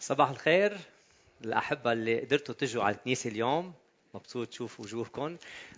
صباح 0.00 0.30
الخير 0.30 0.76
الأحبة 1.44 1.92
اللي 1.92 2.20
قدرتوا 2.20 2.54
تجوا 2.54 2.84
على 2.84 2.94
الكنيسة 2.94 3.30
اليوم. 3.30 3.74
مبسوط 4.14 4.48
تشوف 4.48 4.80
وجوهكم 4.80 5.36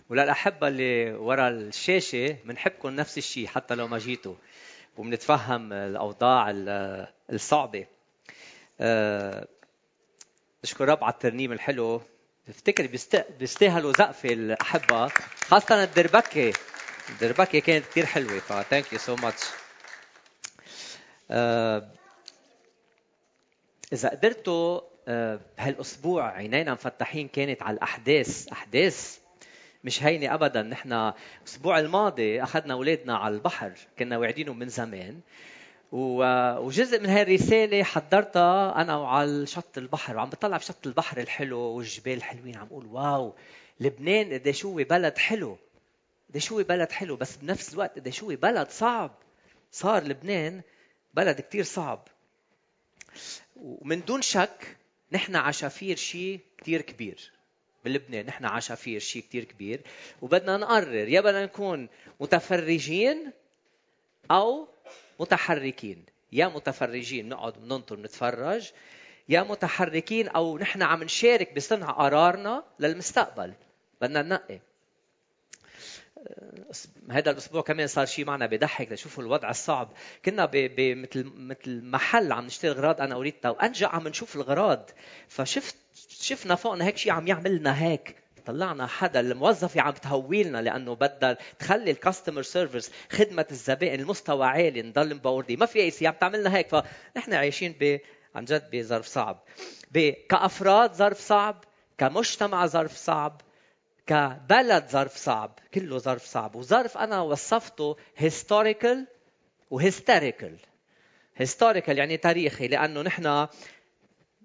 وللأحبة 0.09 0.67
اللي 0.67 1.13
ورا 1.13 1.49
الشاشة 1.49 2.37
بنحبكم 2.45 2.89
نفس 2.89 3.17
الشيء 3.17 3.47
حتى 3.47 3.75
لو 3.75 3.87
ما 3.87 3.97
جيتوا. 3.97 4.35
وبنتفهم 4.97 5.73
الأوضاع 5.73 6.51
الصعبة. 7.29 7.85
أه 8.81 9.47
نشكر 10.63 10.89
رب 10.89 11.03
على 11.03 11.13
الترنيم 11.13 11.51
الحلو. 11.51 12.01
بفتكر 12.47 12.87
بيستاهلوا 13.39 13.91
زقفة 13.91 14.29
الأحبة 14.29 15.07
خاصة 15.47 15.83
الدربكة. 15.83 16.53
الدربكة 17.09 17.59
كانت 17.59 17.85
كثير 17.85 18.05
حلوة 18.05 18.39
ف 18.39 18.48
thank 18.48 18.93
you 18.93 18.99
so 18.99 19.15
much 19.15 19.43
إذا 23.93 24.09
قدرتوا 24.09 24.81
آه، 25.07 25.39
بهالأسبوع 25.57 26.31
عينينا 26.31 26.73
مفتحين 26.73 27.27
كانت 27.27 27.61
على 27.61 27.75
الأحداث 27.75 28.47
أحداث 28.47 29.19
مش 29.83 30.03
هينة 30.03 30.33
ابدا. 30.33 30.61
نحن 30.61 31.13
الأسبوع 31.41 31.79
الماضي 31.79 32.43
أخذنا 32.43 32.73
أولادنا 32.73 33.17
على 33.17 33.35
البحر 33.35 33.71
كنا 33.99 34.17
واعدينهم 34.17 34.59
من 34.59 34.69
زمان. 34.69 35.19
وجزء 35.91 36.99
من 36.99 37.09
هاي 37.09 37.21
الرسالة 37.21 37.83
حضرتها 37.83 38.81
أنا 38.81 38.97
وعلى 38.97 39.45
شط 39.45 39.77
البحر. 39.77 40.17
وعم 40.17 40.29
بطلع 40.29 40.57
بشط 40.57 40.87
البحر 40.87 41.17
الحلو 41.17 41.59
والجبال 41.59 42.13
الحلوين 42.13 42.57
عم 42.57 42.67
أقول 42.67 42.85
واو. 42.85 43.33
لبنان 43.79 44.33
قد 44.33 44.51
شو 44.51 44.75
بلد 44.75 45.17
حلو 45.17 45.57
قد 46.29 46.37
شو 46.37 46.63
بلد 46.63 46.91
حلو 46.91 47.15
بس 47.15 47.35
بنفس 47.35 47.73
الوقت 47.73 47.99
قد 47.99 48.09
شو 48.09 48.35
بلد 48.35 48.69
صعب. 48.69 49.11
صار 49.71 50.03
لبنان 50.03 50.61
بلد 51.13 51.41
كتير 51.41 51.63
صعب. 51.63 52.07
ومن 53.63 54.01
دون 54.05 54.21
شك 54.21 54.77
نحن 55.11 55.35
عشافير 55.35 55.95
شيء 55.95 56.39
كثير 56.57 56.81
كبير. 56.81 57.31
بلبنان 57.85 58.25
نحن 58.25 58.45
عشافير 58.45 58.99
شيء 58.99 59.21
كثير 59.21 59.43
كبير. 59.43 59.81
وبدنا 60.21 60.57
نقرر 60.57 61.07
يا 61.07 61.21
بدنا 61.21 61.45
نكون 61.45 61.89
متفرجين 62.19 63.31
أو 64.31 64.67
متحركين. 65.19 66.05
يا 66.31 66.47
متفرجين 66.47 67.29
نقعد 67.29 67.65
ننطر 67.65 67.99
نتفرج. 67.99 68.71
يا 69.29 69.43
متحركين 69.43 70.27
أو 70.27 70.57
نحن 70.57 70.81
عم 70.81 71.03
نشارك 71.03 71.55
بصنع 71.55 71.91
قرارنا 71.91 72.63
للمستقبل. 72.79 73.53
بدنا 74.01 74.21
ننقي. 74.21 74.59
هذا 77.09 77.31
الأسبوع 77.31 77.61
كمان 77.61 77.87
صار 77.87 78.05
شيء 78.05 78.25
معنا 78.25 78.45
بضحك 78.45 78.91
لشوفوا 78.91 79.23
الوضع 79.23 79.49
الصعب. 79.49 79.91
كنا 80.25 80.45
بمثل 80.53 81.31
مثل 81.35 81.81
محل 81.83 82.31
عم 82.31 82.45
نشتري 82.45 82.71
اغراض 82.71 83.01
أنا 83.01 83.15
وريتا 83.15 83.49
وانجا 83.49 83.87
عم 83.87 84.07
نشوف 84.07 84.35
الاغراض 84.35 84.89
فشفت 85.27 85.75
شفنا 86.09 86.55
فوقنا 86.55 86.85
هيك 86.85 86.97
شيء 86.97 87.11
عم 87.11 87.27
يعملنا 87.27 87.83
هيك. 87.83 88.15
طلعنا 88.45 88.87
حدا 88.87 89.19
الموظفة 89.19 89.81
عم 89.81 89.91
تهويلنا 89.91 90.57
لأنه 90.61 90.95
بدها 90.95 91.37
تخلي 91.59 91.91
الكاستمر 91.91 92.41
سيرفيس 92.41 92.91
خدمة 93.11 93.45
الزبائن 93.51 93.99
المستوى 93.99 94.45
عالي 94.45 94.81
نضل 94.81 95.15
مبوردين. 95.15 95.59
ما 95.59 95.65
في 95.65 95.79
أي 95.79 95.91
شيء 95.91 96.07
عم 96.07 96.13
تعملنا 96.21 96.55
هيك. 96.55 96.67
فنحن 96.67 97.33
عايشين 97.33 97.75
ب 97.79 97.99
عن 98.35 98.45
جد 98.45 98.69
بظرف 98.73 99.05
صعب. 99.05 99.43
كأفراد 100.29 100.93
ظرف 100.93 101.19
صعب 101.19 101.63
كمجتمع 101.97 102.65
ظرف 102.65 102.95
صعب. 102.95 103.41
كبلد 104.07 104.89
ظرف 104.89 105.17
صعب 105.17 105.59
كله 105.73 105.97
ظرف 105.97 106.25
صعب. 106.25 106.55
وظرف 106.55 106.97
أنا 106.97 107.21
وصفته 107.21 107.97
historical 108.17 109.07
و 109.71 109.79
hysterical 109.79 110.57
historical 111.35 111.97
يعني 111.97 112.17
تاريخي 112.17 112.67
لأنه 112.67 113.01
نحن 113.01 113.25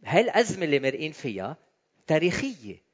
هاي 0.05 0.21
الازمه 0.21 0.65
اللي 0.65 0.81
مرقين 0.81 1.13
فيها 1.13 1.57
تاريخية. 2.07 2.89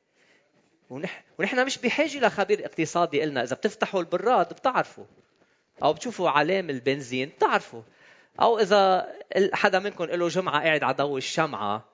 ونحن 1.39 1.67
مش 1.67 1.79
بحاجة 1.79 2.27
لخبير 2.27 2.67
اقتصادي 2.67 3.23
قلنا 3.23 3.43
إذا 3.43 3.57
بتفتحوا 3.57 4.01
البراد 4.01 4.53
بتعرفوا. 4.53 5.05
أو 5.83 5.93
بتشوفوا 5.93 6.31
علام 6.31 6.71
البنزين 6.71 7.29
بتعرفوا. 7.29 7.83
أو 8.41 8.59
إذا 8.59 9.13
حدا 9.53 9.79
منكم 9.79 10.05
له 10.05 10.29
جمعة 10.29 10.63
قاعد 10.63 10.83
على 10.83 10.95
ضوء 10.95 11.17
الشمعة 11.17 11.94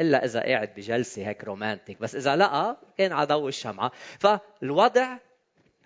إلا 0.00 0.24
إذا 0.24 0.40
قاعد 0.40 0.74
بجلسة 0.76 1.28
هيك 1.28 1.44
romantic 1.44 2.00
بس 2.00 2.14
إذا 2.14 2.36
لقى 2.36 2.76
كان 2.98 3.12
على 3.12 3.26
ضوء 3.26 3.48
الشمعة. 3.48 3.92
فالوضع 4.18 5.16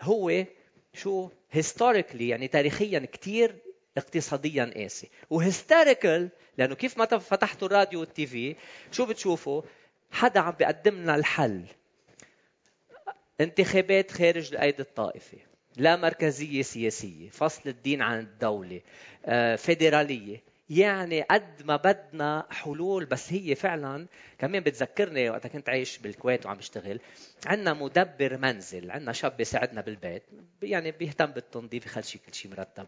هو 0.01 0.45
شو؟ 0.95 1.31
historically 1.51 2.29
يعني 2.29 2.49
تاريخيا 2.49 2.99
كثير 3.13 3.57
اقتصاديا 3.97 4.73
قاسي. 4.77 5.11
و 5.31 5.40
hysterical 5.40 6.29
لأنه 6.59 6.75
كيف 6.75 6.99
ما 6.99 7.05
فتحتوا 7.07 7.69
الراديو 7.69 8.01
وال 8.01 8.27
TV 8.27 8.57
شو 8.93 9.07
بتشوفوا؟ 9.07 9.63
حدا 10.11 10.41
عم 10.41 10.53
بيقدم 10.53 10.95
لنا 10.95 11.15
الحل. 11.15 11.65
انتخابات 13.41 14.11
خارج 14.11 14.55
القيد 14.55 14.81
الطائفي 14.81 15.39
لا 15.77 15.97
مركزية 15.97 16.63
سياسية 16.63 17.29
فصل 17.29 17.71
الدين 17.71 18.03
عن 18.03 18.19
الدولة 18.21 18.81
آه، 19.25 19.57
فيدرالية. 19.57 20.43
يعني 20.73 21.23
قد 21.23 21.63
ما 21.65 21.77
بدنا 21.77 22.47
حلول 22.51 23.05
بس 23.05 23.33
هي 23.33 23.55
فعلا 23.55 24.07
كمان 24.39 24.63
بتذكرني 24.63 25.31
وقت 25.31 25.47
كنت 25.47 25.69
عايش 25.69 25.99
بالكويت 25.99 26.47
وعم 26.47 26.57
بشتغل 26.57 27.01
عندنا 27.47 27.73
مدبر 27.73 28.39
منزل 28.39 28.91
عندنا 28.91 29.13
شاب 29.13 29.37
بيساعدنا 29.37 29.81
بالبيت 29.81 30.23
يعني 30.63 30.91
بيهتم 30.91 31.27
بالتنظيف 31.27 31.87
يخلي 31.87 32.03
شيء 32.03 32.21
كل 32.27 32.35
شيء 32.35 32.51
مرتب. 32.51 32.87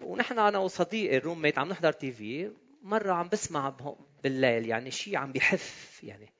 ونحن 0.00 0.38
أنا 0.38 0.58
وصديقي 0.58 1.16
ال 1.16 1.42
roommate 1.42 1.58
عم 1.58 1.68
نحضر 1.68 1.92
TV 1.92 2.50
مرة 2.82 3.12
عم 3.12 3.28
بسمع 3.28 3.74
بالليل 4.22 4.68
يعني 4.68 4.90
شيء 4.90 5.16
عم 5.16 5.32
بيحف 5.32 6.00
يعني 6.04 6.32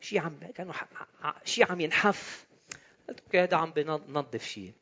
شيء 0.00 0.20
عم 0.20 0.38
كانه 0.54 0.72
شيء 1.44 1.72
عم 1.72 1.80
ينحف. 1.80 2.46
قلت 3.08 3.20
okay 3.20 3.40
هذا 3.40 3.56
عم 3.56 3.70
بنظف 3.70 4.44
شيء 4.44 4.72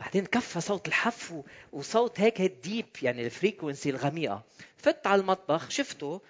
بعدين 0.00 0.26
كفى 0.26 0.60
صوت 0.60 0.88
الحف 0.88 1.34
وصوت 1.72 2.20
هيك 2.20 2.42
deep 2.42 2.86
يعني 3.02 3.26
ال 3.26 3.32
frequency 3.32 3.90
الغميقة. 3.90 4.42
فت 4.76 5.06
على 5.06 5.20
المطبخ 5.20 5.70
شفته 5.70 6.20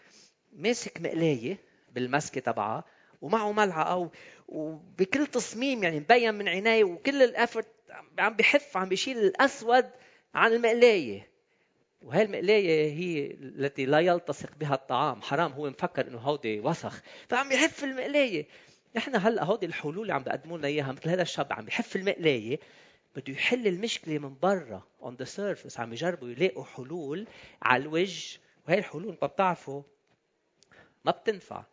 ماسك 0.53 1.01
مقلاية 1.01 1.59
بالمسكه 1.93 2.41
تبعها 2.41 2.85
ومعه 3.23 3.53
ملعقة 3.53 4.11
وبكل 4.49 5.27
تصميم 5.27 5.83
يعني 5.85 6.01
مبين 6.01 6.35
من 6.35 6.49
عينيه 6.49 6.85
وكل 6.85 7.23
ال 7.23 7.29
effort 7.29 7.67
عم 8.19 8.37
بحف 8.37 8.77
عم 8.77 8.89
بيشيل 8.89 9.19
الأسود 9.19 9.91
عن 10.35 10.53
المقلاية. 10.53 11.31
وهي 12.03 12.23
المقلاية 12.23 12.93
هي 12.93 13.27
التي 13.27 13.87
لا 13.87 14.01
يلتصق 14.01 14.51
بها 14.61 14.75
الطعام. 14.75 15.23
حرام 15.23 15.53
هو 15.53 15.71
مفكر 15.71 16.09
إنه 16.09 16.19
هودي 16.19 16.61
وسخ. 16.61 17.03
فعم 17.29 17.53
يحف 17.53 17.85
المقلاية. 17.85 18.47
نحن 18.97 19.17
هلأ 19.17 19.45
هودي 19.45 19.67
الحلول 19.67 20.03
اللي 20.03 20.13
عم 20.13 20.23
بيقدموا 20.23 20.59
لنا 20.59 20.69
إياها 20.69 20.93
مثل 20.93 21.09
هذا 21.09 21.23
الشاب 21.23 21.53
عم 21.53 21.65
بحف 21.65 21.97
المقلاية. 21.97 22.59
بده 23.17 23.33
يحل 23.33 23.67
المشكلة 23.67 24.19
من 24.19 24.37
برا 24.43 24.83
on 25.03 25.13
the 25.23 25.27
surface 25.27 25.81
عم 25.81 25.93
يجربوا 25.93 26.29
يلاقوا 26.29 26.65
حلول 26.65 27.27
على 27.63 27.83
الوجه. 27.83 28.41
وهي 28.69 28.79
الحلول 28.79 29.19
ما 29.23 29.27
بتعرفوا 29.27 29.83
ما 31.05 31.13
بتنفع. 31.13 31.65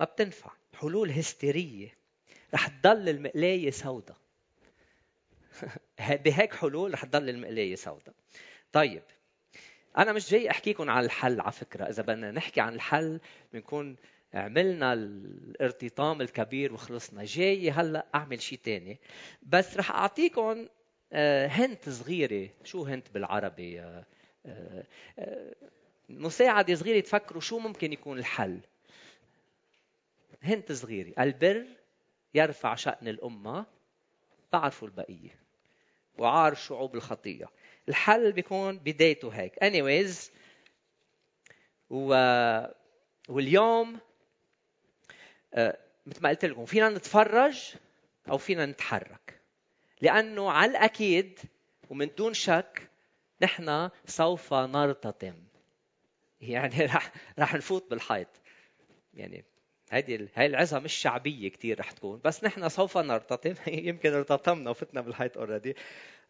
ما 0.00 0.04
بتنفع. 0.04 0.50
حلول 0.74 1.10
هستيرية. 1.10 1.94
رح 2.54 2.68
تضل 2.68 3.08
المقلاية 3.08 3.70
سوداء. 3.70 4.16
بهيك 6.24 6.54
حلول 6.54 6.94
رح 6.94 7.04
تضل 7.04 7.28
المقلاية 7.28 7.76
سوداء. 7.76 8.14
طيب 8.72 9.02
أنا 9.98 10.12
مش 10.12 10.30
جاي 10.30 10.50
احكيكم 10.50 10.90
عن 10.90 11.04
الحل 11.04 11.40
على 11.40 11.52
فكرة. 11.52 11.84
إذا 11.84 12.02
بدنا 12.02 12.30
نحكي 12.30 12.60
عن 12.60 12.74
الحل 12.74 13.20
بنكون 13.52 13.96
عملنا 14.34 14.92
الارتطام 14.92 16.20
الكبير 16.20 16.72
وخلصنا. 16.72 17.24
جاي 17.24 17.70
هلا 17.70 18.06
أعمل 18.14 18.42
شيء 18.42 18.58
تاني. 18.58 18.98
بس 19.42 19.76
رح 19.76 19.90
اعطيكم 19.90 20.68
هنت 21.46 21.88
صغيرة. 21.88 22.50
شو 22.64 22.84
هنت 22.84 23.10
بالعربي؟ 23.10 23.80
آه، 23.80 24.04
آه، 25.18 25.54
مساعدة 26.08 26.74
صغيرة 26.74 27.00
تفكروا 27.00 27.40
شو 27.40 27.58
ممكن 27.58 27.92
يكون 27.92 28.18
الحل. 28.18 28.60
هنت 30.42 30.72
صغيرة. 30.72 31.12
البر 31.18 31.66
يرفع 32.34 32.74
شأن 32.74 33.08
الأمة. 33.08 33.66
تعرفوا 34.52 34.88
البقية. 34.88 35.38
وعار 36.18 36.54
شعوب 36.54 36.94
الخطية. 36.94 37.46
الحل 37.88 38.32
بيكون 38.32 38.78
بدايته 38.78 39.28
هيك. 39.28 39.64
Anyways 39.64 40.30
و... 41.90 42.14
واليوم 43.28 43.94
آه، 43.94 44.07
مثل 46.06 46.22
ما 46.22 46.28
قلت 46.28 46.44
لكم 46.44 46.64
فينا 46.64 46.88
نتفرج 46.88 47.74
أو 48.28 48.38
فينا 48.38 48.66
نتحرك. 48.66 49.40
لأنه 50.00 50.50
على 50.50 50.70
الأكيد 50.70 51.38
ومن 51.90 52.10
دون 52.18 52.34
شك 52.34 52.90
نحن 53.42 53.90
سوف 54.06 54.54
نرتطم. 54.54 55.34
يعني 56.40 56.84
رح 56.94 57.12
رح 57.38 57.54
نفوت 57.54 57.90
بالحيط. 57.90 58.28
يعني 59.14 59.44
هيدي 59.90 60.28
هاي 60.34 60.46
العظة 60.46 60.78
مش 60.78 60.92
شعبية 60.92 61.48
كثير 61.48 61.80
رح 61.80 61.90
تكون 61.90 62.20
بس 62.24 62.44
نحن 62.44 62.68
سوف 62.68 62.98
نرتطم. 62.98 63.54
يمكن 63.88 64.12
ارتطمنا 64.12 64.70
وفتنا 64.70 65.00
بالحيط 65.00 65.38
اوريدي 65.38 65.76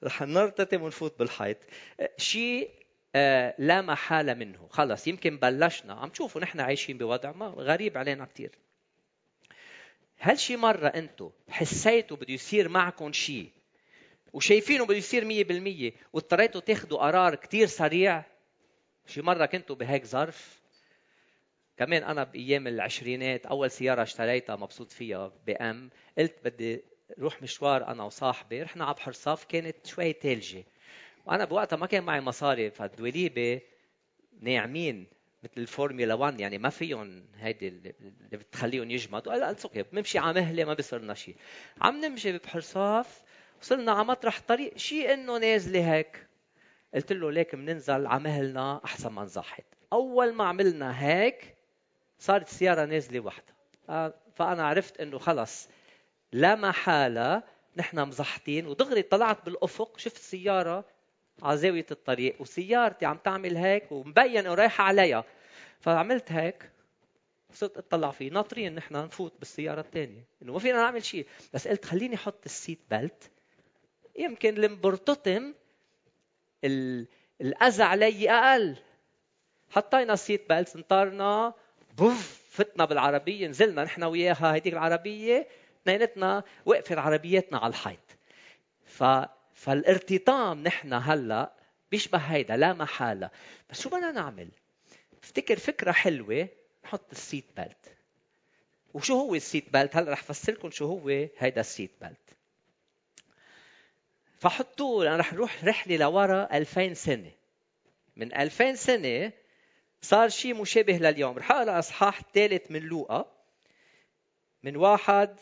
رح 0.05 0.23
نرتطم 0.23 0.83
ونفوت 0.83 1.19
بالحيط. 1.19 1.57
شيء 2.17 2.71
آه 3.15 3.55
لا 3.59 3.81
محالة 3.83 4.35
منه. 4.35 4.69
خلص 4.71 5.07
يمكن 5.07 5.37
بلشنا. 5.37 5.95
عم 5.95 6.09
تشوفوا 6.09 6.41
نحن 6.41 6.61
عايشين 6.61 6.99
بوضع 6.99 7.33
ما 7.33 7.47
غريب 7.47 7.99
علينا 7.99 8.25
كثير 8.25 8.51
هل 10.19 10.39
شي 10.39 10.57
مرة 10.57 10.89
أنتوا 10.89 11.31
حسيتوا 11.49 12.17
بده 12.17 12.35
يصير 12.35 12.69
معكم 12.69 13.13
شيء 13.13 13.51
وشايفينه 14.33 14.87
بده 14.87 14.97
يصير 14.97 15.25
مية 15.25 15.45
بالمية 15.45 15.93
واضطريتوا 16.13 16.61
تاخذوا 16.61 16.99
قرار 16.99 17.35
كتير 17.35 17.67
سريع؟ 17.67 18.25
شي 19.07 19.23
مرة 19.23 19.47
كنتوا 19.47 19.77
بهيك 19.77 20.05
ظرف؟ 20.05 20.61
كمان 21.77 22.03
أنا 22.03 22.25
بأيام 22.25 22.67
العشرينات 22.67 23.47
أول 23.47 23.71
سيارة 23.71 24.03
اشتريتها 24.03 24.57
مبسوط 24.57 24.93
فيها 24.93 25.33
بأم 25.47 25.91
قلت 26.19 26.35
بدي 26.45 26.85
روح 27.19 27.43
مشوار 27.43 27.87
أنا 27.87 28.05
وصاحبي 28.05 28.63
رحنا 28.63 28.85
على 28.85 28.95
بحر 28.95 29.13
صاف 29.13 29.45
كانت 29.45 29.87
شوي 29.87 30.13
ثلجة 30.13 30.65
وأنا 31.27 31.45
بوقتها 31.45 31.77
ما 31.77 31.87
كان 31.87 32.05
معي 32.05 32.21
مصاري 32.21 32.71
فالدواليب 32.71 33.61
ناعمين. 34.41 35.07
مثل 35.43 35.53
الفورمولا 35.59 36.15
1 36.15 36.41
يعني 36.41 36.59
ما 36.59 36.69
فيهم 36.69 37.25
هيدي 37.37 37.69
اللي 37.69 37.95
بتخليهم 38.33 38.91
يجمدوا. 38.91 39.49
قلت 39.49 39.65
okay 39.65 39.83
بنمشي 39.83 40.19
على 40.19 40.41
مهلة 40.41 40.65
ما 40.65 40.75
بيصيرنا 40.75 41.15
شيء 41.15 41.37
عم 41.81 42.05
نمشي 42.05 42.33
ببحر 42.33 42.61
صاف 42.61 43.23
وصلنا 43.63 43.93
على 43.93 44.05
مطرح 44.05 44.41
طريق 44.49 44.77
شيء 44.77 45.13
إنه 45.13 45.39
نازلة 45.39 45.95
هيك. 45.95 46.27
قلت 46.95 47.13
له 47.13 47.31
ليك 47.31 47.55
بننزل 47.55 48.07
على 48.07 48.23
مهلنا 48.23 48.81
أحسن 48.85 49.13
ما 49.13 49.23
نزحط 49.23 49.65
أول 49.93 50.33
ما 50.33 50.45
عملنا 50.45 51.05
هيك 51.07 51.55
صارت 52.19 52.49
السياره 52.49 52.85
نازلة 52.85 53.21
وحدها. 53.21 54.15
فأنا 54.35 54.67
عرفت 54.67 55.01
إنه 55.01 55.19
خلص 55.19 55.69
لا 56.33 56.55
محالة 56.55 57.43
نحن 57.77 58.09
مزحطين. 58.09 58.67
ودغري 58.67 59.03
طلعت 59.03 59.45
بالأفق 59.45 59.99
شفت 59.99 60.17
سيارة 60.17 60.85
على 61.43 61.59
زاويه 61.59 61.87
الطريق 61.91 62.41
وسيارتي 62.41 63.07
عم 63.07 63.17
تعمل 63.17 63.57
هيك 63.57 63.93
ومبين 63.93 64.37
إنه 64.37 64.55
رايحة 64.55 64.85
عليها. 64.85 65.25
فعملت 65.81 66.33
هيك 66.33 66.71
صرت 67.53 67.77
أطلع 67.77 68.11
فيه. 68.11 68.31
ناطرين 68.31 68.75
نحن 68.75 68.95
نفوت 68.95 69.33
بالسيارة 69.39 69.81
الثانية. 69.81 70.25
إنه 70.43 70.53
ما 70.53 70.59
فينا 70.59 70.77
نعمل 70.79 71.05
شيء. 71.05 71.27
بس 71.55 71.69
قلت 71.69 71.85
خليني 71.85 72.15
أحط 72.15 72.45
ال 72.45 72.51
seat 72.51 72.79
belt 72.91 73.31
يمكن 74.17 74.65
لما 74.65 74.90
برتطم 74.90 75.55
الأذى 77.41 77.83
علي 77.83 78.31
أقل. 78.31 78.77
حطينا 79.71 80.13
ال 80.13 80.20
seat 80.20 80.49
belt 80.49 80.77
انطرنا. 80.77 81.55
بوف 81.99 82.43
فتنا 82.51 82.85
بالعربية. 82.85 83.49
نزلنا 83.49 83.85
نحن 83.85 84.05
وياها 84.05 84.55
هيديك 84.55 84.73
العربية. 84.73 85.49
اثنيناتنا 85.83 86.45
وقفت 86.67 86.93
عربيتنا 86.93 87.59
على 87.59 87.71
الحيط. 87.71 87.99
ف 88.85 89.05
فالارتطام 89.59 90.63
نحن 90.63 90.93
هلا 90.93 91.53
بيشبه 91.91 92.19
هيدا 92.19 92.57
لا 92.57 92.73
محالة. 92.73 93.31
بس 93.71 93.81
شو 93.81 93.89
بدنا 93.89 94.13
نعمل؟ 94.13 94.49
افتكر 95.23 95.59
فكرة 95.59 95.93
حلوة 95.93 96.49
نحط 96.85 97.11
ال 97.13 97.19
seat 97.19 97.45
belt 97.57 97.97
وشو 98.95 99.15
هو 99.15 99.35
ال 99.35 99.42
seat 99.42 99.73
belt 99.73 99.97
هلا 99.97 100.13
رح 100.13 100.21
افسر 100.21 100.53
لكم 100.53 100.71
شو 100.71 100.87
هو 100.87 101.09
هيدا 101.39 101.61
ال 101.61 101.67
seat 101.67 101.91
belt 102.01 102.37
فحطوه 104.41 105.07
أنا 105.09 105.17
رح 105.17 105.33
نروح 105.33 105.65
رحلة 105.65 105.97
لورا 105.97 106.57
2000 106.57 106.95
سنة. 106.95 107.33
من 108.17 108.35
2000 108.35 108.75
سنة 108.75 109.33
صار 110.03 110.29
شيء 110.29 110.55
مشابه 110.55 110.97
لليوم. 110.97 111.39
رح 111.39 111.53
أقرأ 111.53 111.79
إصحاح 111.79 112.19
الثالث 112.19 112.71
من 112.71 112.81
لوقا. 112.81 113.33
من 114.63 114.77
واحد 114.77 115.37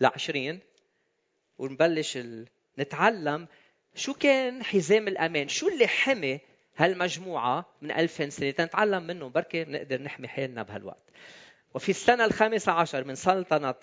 لعشرين. 0.00 0.69
ونبلش 1.60 2.16
ال... 2.16 2.46
نتعلم 2.78 3.46
شو 3.94 4.14
كان 4.14 4.62
حزام 4.62 5.08
الأمان. 5.08 5.48
شو 5.48 5.68
اللي 5.68 5.86
حمي 5.86 6.40
هالمجموعة 6.76 7.66
من 7.82 7.90
ألف 7.90 8.32
سنة؟ 8.34 8.50
تنتعلم 8.50 9.02
منه 9.02 9.28
بركي 9.28 9.64
نقدر 9.64 10.02
نحمي 10.02 10.28
حالنا 10.28 10.62
بهالوقت. 10.62 11.02
وفي 11.74 11.88
السنة 11.88 12.24
الخامسة 12.24 12.72
عشر 12.72 13.04
من 13.04 13.14
سلطنة 13.14 13.74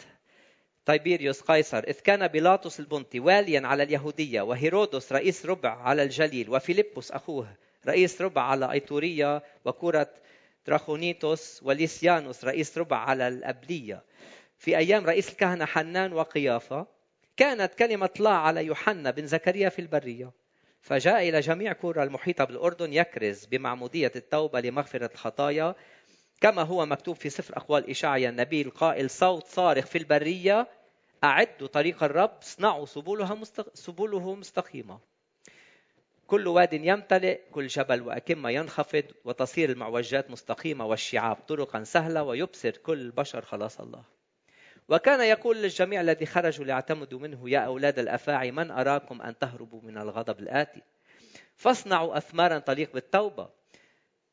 طيبيريوس 0.86 1.42
قيصر 1.42 1.78
إذ 1.78 2.00
كان 2.00 2.28
بيلاطس 2.28 2.80
البنطي 2.80 3.20
واليا 3.20 3.68
على 3.68 3.84
اليهودية 3.84 4.42
وهيرودس 4.42 5.12
رئيس 5.14 5.46
ربع 5.46 5.82
على 5.82 6.04
الجليل 6.04 6.50
وفيلبس 6.50 7.12
أخوه 7.12 7.48
رئيس 7.88 8.22
ربع 8.22 8.42
على 8.42 8.72
أيتورية 8.72 9.44
وكرة 9.66 10.10
تراخونيتوس 10.66 11.60
وليسيانوس 11.64 12.46
رئيس 12.46 12.78
ربع 12.78 12.98
على 12.98 13.28
الأبلية. 13.28 14.04
في 14.58 14.78
أيام 14.78 15.06
رئيس 15.06 15.30
الكهنة 15.30 15.66
حنان 15.66 16.14
وقيافة 16.14 16.97
كانت 17.38 17.74
كلمة 17.74 18.10
الله 18.20 18.32
على 18.32 18.66
يوحنا 18.66 19.12
بن 19.12 19.28
زكريا 19.28 19.70
في 19.70 19.80
البرية. 19.80 20.32
فجاء 20.82 21.30
إلى 21.30 21.40
جميع 21.40 21.74
كورة 21.74 22.04
المحيطة 22.04 22.44
بالأردن 22.44 22.94
يكرز 22.94 23.46
بمعمودية 23.46 24.12
التوبة 24.16 24.60
لمغفرة 24.60 25.10
الخطايا. 25.14 25.76
كما 26.42 26.62
هو 26.62 26.86
مكتوب 26.86 27.16
في 27.16 27.30
سفر 27.30 27.58
أقوال 27.58 27.90
إشعيا 27.90 28.30
النبي 28.30 28.62
القائل 28.62 29.10
صوت 29.10 29.46
صارخ 29.48 29.86
في 29.86 29.98
البرية 29.98 30.68
أعدوا 31.24 31.68
طريق 31.68 32.04
الرب 32.04 32.38
اصنعوا 32.42 32.86
سبلها 32.86 33.36
مستق... 33.36 33.76
سبله 33.76 34.36
مستقيمة. 34.36 35.00
كل 36.28 36.48
واد 36.48 36.74
يمتلئ 36.74 37.40
كل 37.52 37.68
جبل 37.68 38.02
وأكمة 38.02 38.50
ينخفض 38.50 39.04
وتصير 39.26 39.70
المعوجات 39.70 40.32
مستقيمة 40.32 40.86
والشعاب 40.86 41.36
طرقا 41.36 41.84
سهلة 41.84 42.24
ويبصر 42.24 42.72
كل 42.72 43.02
البشر 43.02 43.42
خلاص 43.42 43.80
الله. 43.80 44.17
وكان 44.90 45.22
يقول 45.22 45.58
للجميع 45.58 46.02
الذي 46.02 46.26
خرجوا 46.26 46.66
ليعتمدوا 46.66 47.20
منه 47.20 47.50
يا 47.50 47.60
أولاد 47.60 48.00
الأفاعي 48.00 48.52
من 48.52 48.72
أراكم 48.72 49.22
أن 49.22 49.38
تهربوا 49.38 49.82
من 49.82 49.98
الغضب 49.98 50.40
الآتي؟ 50.40 50.82
فاصنعوا 51.56 52.18
أثمارا 52.18 52.60
تليق 52.60 52.94
بالتوبة. 52.94 53.50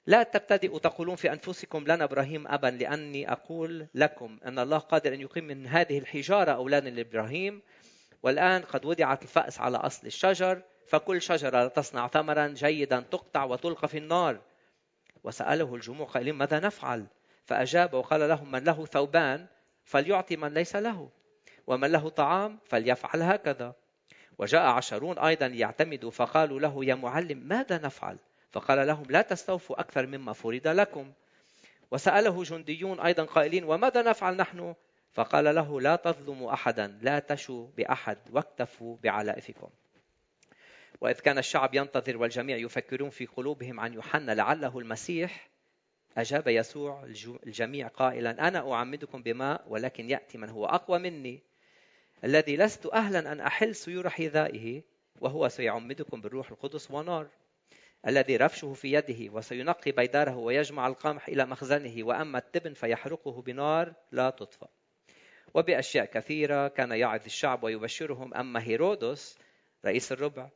لا 0.07 0.23
تبتدئوا 0.23 0.79
تقولون 0.79 1.17
في 1.17 1.33
أنفسكم 1.33 1.85
لنا 1.85 2.05
إبراهيم 2.05 2.49
أبا 2.49 2.67
لأني 2.67 3.33
أقول 3.33 3.87
لكم 3.95 4.39
أن 4.45 4.59
الله 4.59 4.79
قادر 4.79 5.15
أن 5.15 5.21
يقيم 5.21 5.45
من 5.45 5.67
هذه 5.67 5.99
الحجارة 5.99 6.53
أولادا 6.53 6.91
لإبراهيم. 6.91 7.63
والآن 8.23 8.63
قد 8.63 8.85
وضعت 8.85 9.23
الفأس 9.23 9.61
على 9.61 9.77
أصل 9.77 10.07
الشجر 10.07 10.63
فكل 10.87 11.23
شجرة 11.23 11.69
تصنع 11.69 12.09
ثمرا 12.09 12.49
جيدا 12.49 13.01
تقطع 13.01 13.45
وتلقى 13.45 13.89
في 13.89 13.99
النار. 13.99 14.41
وسأله 15.25 15.75
الجموع 15.75 16.07
قائلين 16.07 16.35
ماذا 16.35 16.61
نفعل؟ 16.61 17.07
فأجاب 17.45 17.95
وقال 17.95 18.29
لهم 18.29 18.51
من 18.51 18.65
له 18.65 18.85
ثوبان 18.87 19.47
فليعطي 19.85 20.37
من 20.37 20.55
ليس 20.55 20.77
له 20.77 21.11
ومن 21.67 21.93
له 21.93 22.09
طعام 22.09 22.59
فليفعل 22.65 23.23
هكذا. 23.23 23.75
وجاء 24.39 24.63
عشرون 24.63 25.19
أيضا 25.19 25.49
ليعتمدوا 25.49 26.11
فقالوا 26.11 26.61
له 26.61 26.85
يا 26.85 26.95
معلم 26.95 27.39
ماذا 27.39 27.79
نفعل؟ 27.79 28.19
فقال 28.53 28.87
لهم 28.87 29.05
لا 29.09 29.23
تستوفوا 29.23 29.81
أكثر 29.81 30.07
مما 30.07 30.33
فرض 30.33 30.69
لكم. 30.69 31.13
وسأله 31.91 32.43
جنديون 32.43 33.01
أيضا 33.01 33.25
قائلين 33.25 33.65
وماذا 33.65 34.03
نفعل 34.03 34.37
نحن؟ 34.37 34.75
فقال 35.15 35.55
له 35.55 35.81
لا 35.81 35.97
تظلموا 35.97 36.53
أحدا 36.53 36.99
لا 37.03 37.19
تشوا 37.19 37.67
بأحد 37.77 38.19
واكتفوا 38.33 38.97
بعلائفكم 39.03 39.69
وإذ 41.01 41.21
كان 41.21 41.39
الشعب 41.39 41.75
ينتظر 41.75 42.17
والجميع 42.17 42.57
يفكرون 42.57 43.11
في 43.11 43.27
قلوبهم 43.27 43.81
عن 43.81 43.95
يوحنا 43.95 44.33
لعله 44.33 44.79
المسيح 44.79 45.49
أجاب 46.17 46.49
يسوع 46.49 47.05
الجميع 47.47 47.89
قائلا 47.89 48.49
أنا 48.49 48.73
أعمدكم 48.73 49.23
بماء 49.23 49.65
ولكن 49.69 50.11
يأتي 50.11 50.39
من 50.39 50.49
هو 50.49 50.67
أقوى 50.67 50.99
مني. 50.99 51.43
الذي 52.25 52.57
لست 52.57 52.87
أهلا 52.87 53.33
أن 53.33 53.41
أحل 53.41 53.75
سيور 53.75 54.11
حذائه 54.11 54.83
وهو 55.21 55.49
سيعمدكم 55.49 56.21
بالروح 56.21 56.51
القدس 56.51 56.91
ونار. 56.91 57.29
الذي 58.07 58.37
رفشه 58.37 58.73
في 58.73 58.93
يده 58.93 59.33
وسينقي 59.33 59.93
بيداره 59.93 60.37
ويجمع 60.37 60.87
القمح 60.87 61.29
إلى 61.29 61.47
مخزنه 61.47 62.05
وأما 62.07 62.39
التبن 62.39 62.75
فيحرقه 62.75 63.43
بنار 63.43 63.95
لا 64.13 64.31
تطفأ 64.31 64.69
وبأشياء 65.55 66.05
كثيرة 66.05 66.69
كان 66.69 66.93
يعظ 66.93 67.25
الشعب 67.27 67.65
ويبشرهم. 67.65 68.35
أما 68.35 68.63
هيرودس 68.63 69.39
رئيس 69.85 70.13
الربع 70.13 70.49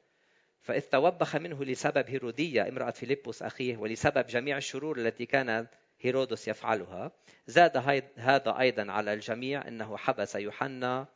فإذ 0.62 0.80
توبخ 0.80 1.36
منه 1.36 1.64
لسبب 1.64 2.10
هيرودية 2.10 2.68
امرأة 2.68 2.90
فيلبس 2.90 3.42
أخيه 3.42 3.76
ولسبب 3.76 4.26
جميع 4.26 4.56
الشرور 4.56 4.98
التي 4.98 5.26
كان 5.26 5.66
هيرودس 6.00 6.48
يفعلها 6.48 7.12
زاد 7.46 7.76
هذا 8.16 8.58
أيضا 8.58 8.92
على 8.92 9.12
الجميع 9.12 9.68
أنه 9.68 9.96
حبس 9.96 10.34
يوحنا 10.34 11.06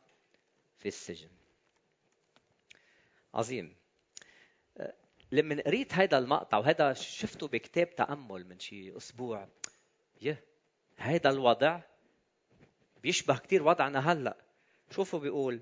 في 0.77 0.87
السجن. 0.87 1.29
عظيم. 3.33 3.75
لما 5.31 5.61
قريت 5.61 5.93
هذا 5.93 6.17
المقطع 6.17 6.57
وهذا 6.57 6.93
شفته 6.93 7.47
بكتاب 7.47 7.95
تأمل 7.95 8.47
من 8.47 8.59
شي 8.59 8.97
أسبوع 8.97 9.47
يه 10.21 10.43
هذا 10.97 11.29
الوضع 11.29 11.81
بيشبه 13.03 13.37
كثير 13.37 13.63
وضعنا 13.63 14.11
هلأ. 14.11 14.37
شوفوا 14.91 15.19
بيقول 15.19 15.61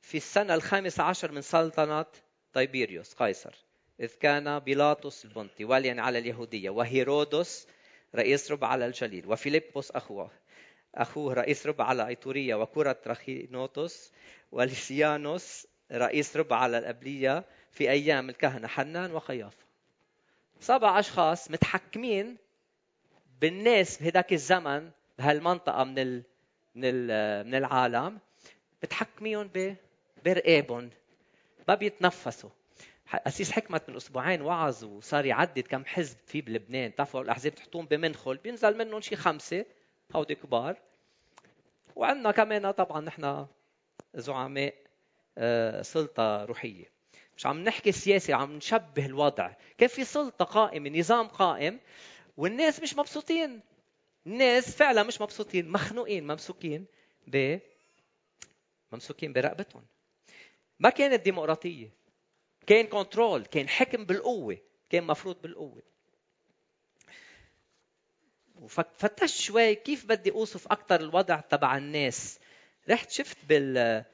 في 0.00 0.16
السنة 0.16 0.54
الخامسة 0.54 1.02
عشر 1.02 1.32
من 1.32 1.40
سلطنة 1.40 2.06
طيبيريوس 2.54 3.14
قيصر 3.14 3.54
إذ 4.00 4.10
كان 4.20 4.58
بيلاطس 4.58 5.24
البنطي 5.24 5.64
واليا 5.64 6.02
على 6.02 6.18
اليهودية 6.18 6.70
وهيرودس 6.70 7.66
رئيس 8.14 8.50
ربع 8.52 8.68
على 8.68 8.86
الجليل 8.86 9.26
وفيلبس 9.26 9.90
أخوه. 9.90 10.30
أخوه 10.94 11.34
رئيس 11.34 11.66
ربع 11.66 11.84
على 11.84 12.06
أيتورية 12.06 12.54
وكرة 12.54 12.98
رخينوتوس 13.06 14.12
وليسيانوس 14.52 15.66
رئيس 15.92 16.36
ربع 16.36 16.56
على 16.56 16.78
الأبلية 16.78 17.44
في 17.72 17.90
أيام 17.90 18.30
الكهنة 18.30 18.68
حنان 18.68 19.12
وقيافه 19.12 19.64
سبع 20.60 20.98
أشخاص 20.98 21.50
متحكمين 21.50 22.36
بالناس 23.40 24.02
بهداك 24.02 24.32
الزمن 24.32 24.90
بهالمنطقة 25.18 25.84
من 25.84 26.22
من 26.74 26.94
من 27.46 27.54
العالم 27.54 28.18
بتحكميهم 28.82 29.50
برقابهم 30.24 30.90
ما 31.68 31.74
بيتنفسوا. 31.74 32.50
أسيس 33.14 33.52
حكمت 33.52 33.88
من 33.88 33.96
أسبوعين 33.96 34.42
وعظ 34.42 34.84
وصار 34.84 35.24
يعدد 35.24 35.66
كم 35.66 35.84
حزب 35.84 36.16
في 36.26 36.40
بلبنان. 36.40 36.90
بتعرفوا 36.90 37.20
الأحزاب 37.22 37.54
تحطون 37.54 37.86
بمنخل. 37.86 38.36
بينزل 38.36 38.78
منهم 38.78 39.00
شي 39.00 39.16
خمسة. 39.16 39.64
هودي 40.16 40.34
كبار. 40.34 40.76
وعندنا 41.96 42.30
كمان 42.30 42.70
طبعا 42.70 43.00
نحن 43.00 43.46
زعماء 44.14 44.74
آه، 45.38 45.82
سلطة 45.82 46.44
روحية. 46.44 46.84
مش 47.36 47.46
عم 47.46 47.64
نحكي 47.64 47.92
سياسي 47.92 48.32
عم 48.32 48.56
نشبه 48.56 49.06
الوضع. 49.06 49.52
كيف 49.78 49.94
في 49.94 50.04
سلطة 50.04 50.44
قائمة 50.44 50.98
نظام 50.98 51.28
قائم 51.28 51.80
والناس 52.36 52.80
مش 52.80 52.96
مبسوطين. 52.96 53.60
الناس 54.26 54.76
فعلا 54.76 55.02
مش 55.02 55.20
مبسوطين 55.20 55.68
مخنوقين 55.68 56.26
ممسوكين 56.26 56.86
ب 57.26 57.58
ممسوكين 58.92 59.32
برقبتهم. 59.32 59.82
ما 60.78 60.90
كانت 60.90 61.24
ديمقراطية. 61.24 61.90
كان 62.66 62.86
كنترول 62.86 63.46
كان 63.46 63.68
حكم 63.68 64.04
بالقوة 64.04 64.58
كان 64.90 65.04
مفروض 65.04 65.42
بالقوة. 65.42 65.82
وفتشت 68.62 69.40
شوي 69.40 69.74
كيف 69.74 70.06
بدي 70.06 70.30
أوصف 70.30 70.72
أكثر 70.72 71.00
الوضع 71.00 71.40
تبع 71.40 71.76
الناس. 71.76 72.38
رحت 72.90 73.10
شفت 73.10 73.36
بال 73.48 74.04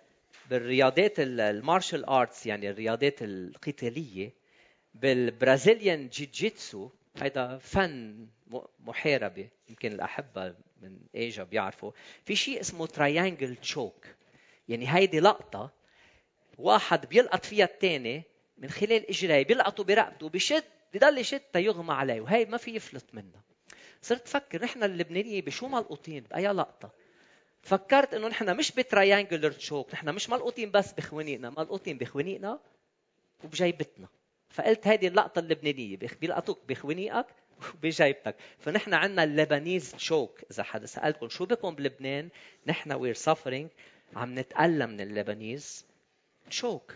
بالرياضات 0.50 1.12
ال 1.18 1.29
martial 1.29 2.04
arts 2.04 2.46
يعني 2.46 2.70
الرياضات 2.70 3.22
القتالية 3.22 4.32
بال 4.94 5.15
Brazilian 5.15 6.08
Jiu-Jitsu 6.08 6.90
هيدا 7.16 7.58
فن 7.58 8.26
محاربة 8.80 9.48
يمكن 9.68 9.92
الاحبه 9.92 10.54
من 10.82 10.98
إيجا 11.14 11.42
بيعرفوا. 11.42 11.92
في 12.24 12.36
شيء 12.36 12.60
اسمه 12.60 12.86
triangle 12.86 13.56
choke 13.56 14.06
يعني 14.68 14.94
هيدي 14.94 15.20
لقطة 15.20 15.70
واحد 16.58 17.06
بيلقط 17.08 17.44
فيها 17.44 17.64
الثاني 17.64 18.22
من 18.58 18.70
خلال 18.70 19.08
اجريه 19.08 19.42
بيلقطه 19.42 19.84
برقبته 19.84 20.28
بشد 20.28 20.64
بضل 20.94 21.18
يشد 21.18 21.40
تيغمى 21.40 21.92
عليه 21.92 22.20
وهي 22.20 22.44
ما 22.44 22.56
في 22.56 22.74
يفلت 22.76 23.14
منها. 23.14 23.42
صرت 24.02 24.28
فكر 24.28 24.62
نحن 24.62 24.82
اللبنانية 24.82 25.42
بشو 25.42 25.68
ملقوطين 25.68 26.24
بأي 26.30 26.46
لقطة؟ 26.46 26.90
فكرت 27.62 28.14
إنه 28.14 28.28
نحن 28.28 28.56
مش 28.56 28.72
ب 28.72 28.80
triangular 28.80 29.52
choke 29.52 29.94
نحن 29.94 30.08
مش 30.08 30.30
ملقوطين 30.30 30.70
بس 30.70 30.92
بخوانيقنا 30.92 31.50
ملقوطين 31.50 31.98
بخوانيقنا 31.98 32.58
وبجيبتنا. 33.44 34.08
فقلت 34.50 34.86
هذه 34.86 35.06
اللقطة 35.06 35.38
اللبنانية 35.38 35.96
بيلقطوك 36.20 36.58
بخوانيقك 36.68 37.26
وبجيبتك. 37.74 38.36
فنحن 38.58 38.94
عندنا 38.94 39.24
ال 39.24 39.32
Lebanese 39.32 39.92
choke. 39.92 40.40
إذا 40.50 40.62
حدا 40.62 40.86
سألكم 40.86 41.28
شو 41.28 41.44
بكم 41.46 41.74
بلبنان 41.74 42.28
نحن 42.66 42.92
we're 42.92 43.14
suffering 43.14 43.70
عم 44.16 44.38
نتألم 44.38 44.90
من 44.90 45.00
ال 45.00 45.10
Lebanese 45.10 45.86
choke 46.50 46.94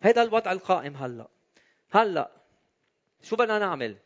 هذا 0.00 0.22
الوضع 0.22 0.52
القائم 0.52 0.96
هلا. 0.96 1.28
هلا 1.90 2.30
شو 3.22 3.36
بدنا 3.36 3.58
نعمل؟ 3.58 3.96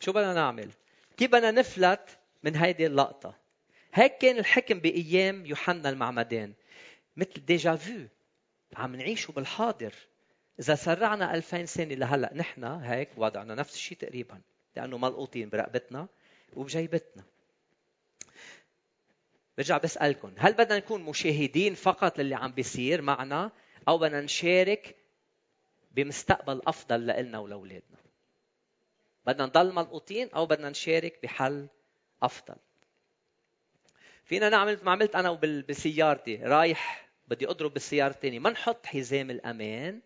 شو 0.00 0.12
بدنا 0.12 0.34
نعمل؟ 0.34 0.70
كيف 1.16 1.30
بدنا 1.30 1.50
نفلت 1.50 2.18
من 2.42 2.56
هيدي 2.56 2.86
اللقطة؟ 2.86 3.34
هيك 3.94 4.18
كان 4.18 4.38
الحكم 4.38 4.78
بأيام 4.78 5.46
يوحنا 5.46 5.88
المعمدان 5.88 6.54
مثل 7.16 7.44
déjà 7.46 7.76
vu. 7.76 8.08
عم 8.76 8.96
نعيشه 8.96 9.32
بالحاضر. 9.32 9.94
إذا 10.60 10.74
سرعنا 10.74 11.34
2000 11.34 11.64
سنة 11.64 11.94
لهلأ 11.94 12.34
نحن 12.34 12.64
هيك 12.64 13.08
وضعنا 13.16 13.54
نفس 13.54 13.74
الشيء 13.74 13.98
تقريبا 13.98 14.40
لأنه 14.76 14.98
ملقوطين 14.98 15.48
برقبتنا 15.48 16.08
وبجيبتنا. 16.52 17.24
برجع 19.58 19.78
بسألكم 19.78 20.32
هل 20.38 20.52
بدنا 20.52 20.76
نكون 20.76 21.02
مشاهدين 21.02 21.74
فقط 21.74 22.18
للي 22.18 22.34
عم 22.34 22.52
بيصير 22.52 23.02
معنا 23.02 23.50
أو 23.88 23.98
بدنا 23.98 24.20
نشارك 24.20 24.96
بمستقبل 25.90 26.62
أفضل 26.66 27.06
لنا 27.06 27.38
ولأولادنا؟ 27.38 27.98
بدنا 29.26 29.46
نضل 29.46 29.72
ملقوطين 29.72 30.30
أو 30.30 30.46
بدنا 30.46 30.70
نشارك 30.70 31.18
بحل 31.22 31.68
أفضل؟ 32.22 32.54
فينا 34.24 34.48
نعمل 34.48 34.78
ما 34.82 34.90
عملت 34.90 35.16
أنا 35.16 35.32
بسيارتي 35.68 36.36
رايح 36.36 37.08
بدي 37.28 37.50
أضرب 37.50 37.72
بالسيارة 37.74 38.12
الثانية 38.12 38.38
ما 38.38 38.50
نحط 38.50 38.86
حزام 38.86 39.30
الأمان 39.30 40.00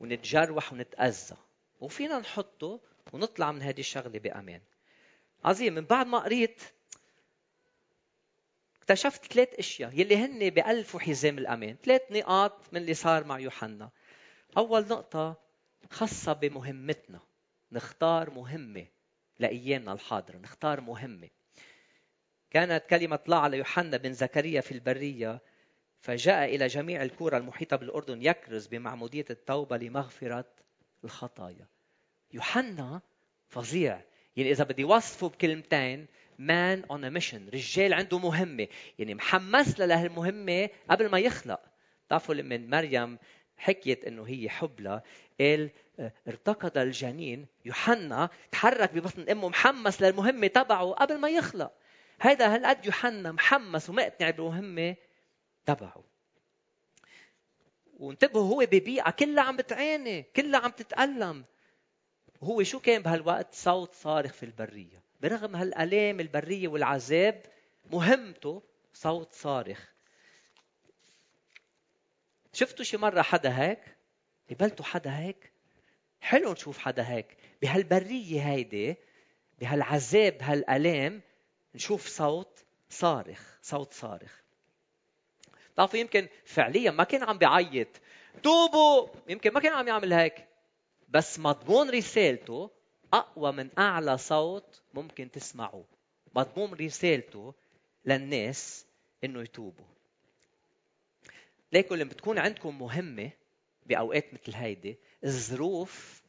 ونتجروح 0.00 0.72
ونتأذى. 0.72 1.36
وفينا 1.80 2.18
نحطه 2.18 2.80
ونطلع 3.12 3.52
من 3.52 3.62
هذه 3.62 3.80
الشغلة 3.80 4.18
بأمان. 4.18 4.60
عظيم 5.44 5.74
من 5.74 5.84
بعد 5.84 6.06
ما 6.06 6.18
قريت 6.18 6.62
اكتشفت 8.90 9.32
ثلاث 9.32 9.54
أشياء 9.58 10.00
يلي 10.00 10.16
هن 10.16 10.50
بألفوا 10.50 11.00
حزام 11.00 11.38
الأمان. 11.38 11.76
ثلاث 11.84 12.02
نقاط 12.10 12.72
من 12.72 12.80
اللي 12.80 12.94
صار 12.94 13.24
مع 13.24 13.38
يوحنا. 13.38 13.90
أول 14.56 14.88
نقطة 14.88 15.40
خاصة 15.90 16.32
بمهمتنا. 16.32 17.20
نختار 17.72 18.30
مهمة 18.30 18.86
لأيامنا 19.38 19.92
الحاضرة. 19.92 20.36
نختار 20.36 20.80
مهمة. 20.80 21.28
كانت 22.50 22.84
كلمة 22.90 23.18
الله 23.26 23.36
على 23.36 23.58
يوحنا 23.58 23.96
بن 23.96 24.12
زكريا 24.12 24.60
في 24.60 24.72
البرية 24.72 25.40
فجاء 26.00 26.54
إلى 26.54 26.66
جميع 26.66 27.02
الكره 27.02 27.36
المحيطة 27.36 27.76
بالأردن 27.76 28.22
يكرز 28.22 28.66
بمعمودية 28.66 29.26
التوبة 29.30 29.76
لمغفرة 29.76 30.50
الخطايا. 31.04 31.66
يوحنا 32.32 33.00
فظيع. 33.48 34.00
يعني 34.36 34.50
إذا 34.50 34.64
بدي 34.64 34.84
وصفه 34.84 35.28
بكلمتين 35.28 36.06
man 36.38 36.84
on 36.90 37.04
a 37.04 37.08
mission 37.08 37.48
رجال 37.48 37.94
عنده 37.94 38.18
مهمة. 38.18 38.68
يعني 38.98 39.14
محمس 39.14 39.80
لهالمهمة 39.80 40.70
قبل 40.90 41.08
ما 41.08 41.18
يخلق. 41.18 41.60
بتعرفوا 42.06 42.34
لما 42.34 42.56
مريم 42.56 43.18
حكيت 43.56 44.04
إنه 44.04 44.24
هي 44.24 44.48
حبلى 44.48 45.02
قال 45.40 45.70
ارتقد 46.28 46.78
الجنين. 46.78 47.46
يوحنا 47.64 48.30
تحرك 48.52 48.94
ببطن 48.94 49.28
أمه 49.30 49.48
محمس 49.48 50.02
للمهمة 50.02 50.46
تبعه 50.46 50.90
قبل 50.90 51.18
ما 51.18 51.28
يخلق. 51.28 51.72
هذا 52.20 52.54
هالقد 52.54 52.86
يوحنا 52.86 53.32
محمس 53.32 53.90
ومقتنع 53.90 54.30
بالمهمة 54.30 54.96
تبعه. 55.66 56.04
وانتبهوا 57.94 58.54
هو 58.54 58.66
ببيئة 58.66 59.10
كلها 59.10 59.44
عم 59.44 59.56
بتعاني 59.56 60.22
كلها 60.22 60.60
عم 60.60 60.70
تتألم. 60.70 61.44
وهو 62.40 62.62
شو 62.62 62.80
كان 62.80 63.02
بهالوقت؟ 63.02 63.54
صوت 63.54 63.94
صارخ 63.94 64.32
في 64.32 64.42
البرية. 64.42 65.07
برغم 65.20 65.56
هالآلام 65.56 66.20
البرية 66.20 66.68
والعذاب 66.68 67.46
مهمته 67.92 68.62
صوت 68.94 69.32
صارخ. 69.32 69.88
شفتوا 72.52 72.84
شي 72.84 72.96
مرة 72.96 73.22
حدا 73.22 73.58
هيك؟ 73.58 73.96
قبلتوا 74.50 74.84
حدا 74.84 75.18
هيك؟ 75.18 75.52
حلو 76.20 76.52
نشوف 76.52 76.78
حدا 76.78 77.08
هيك. 77.08 77.36
بهالبرية 77.62 78.40
هيدي 78.50 78.96
بهالعذاب 79.60 80.36
هالالام 80.40 81.20
نشوف 81.74 82.06
صوت 82.06 82.64
صارخ 82.90 83.58
صوت 83.62 83.92
صارخ. 83.92 84.42
بتعرفوا 85.74 85.98
يمكن 85.98 86.28
فعليا 86.44 86.90
ما 86.90 87.04
كان 87.04 87.22
عم 87.22 87.38
بيعيط 87.38 87.88
توبوا! 88.42 89.08
يمكن 89.28 89.52
ما 89.52 89.60
كان 89.60 89.72
عم 89.72 89.88
يعمل 89.88 90.12
هيك. 90.12 90.44
بس 91.08 91.38
مضمون 91.38 91.90
رسالته 91.90 92.70
أقوى 93.12 93.52
من 93.52 93.70
أعلى 93.78 94.18
صوت 94.18 94.82
ممكن 94.94 95.30
تسمعوه. 95.30 95.84
مضمون 96.36 96.74
رسالته 96.74 97.54
للناس 98.04 98.86
إنه 99.24 99.40
يتوبوا. 99.42 99.84
ليكن 101.72 101.96
لما 101.98 102.10
بتكون 102.10 102.38
عندكم 102.38 102.78
مهمة 102.78 103.30
بأوقات 103.86 104.34
مثل 104.34 104.54
هيدي؟ 104.54 104.96
الظروف 105.24 106.22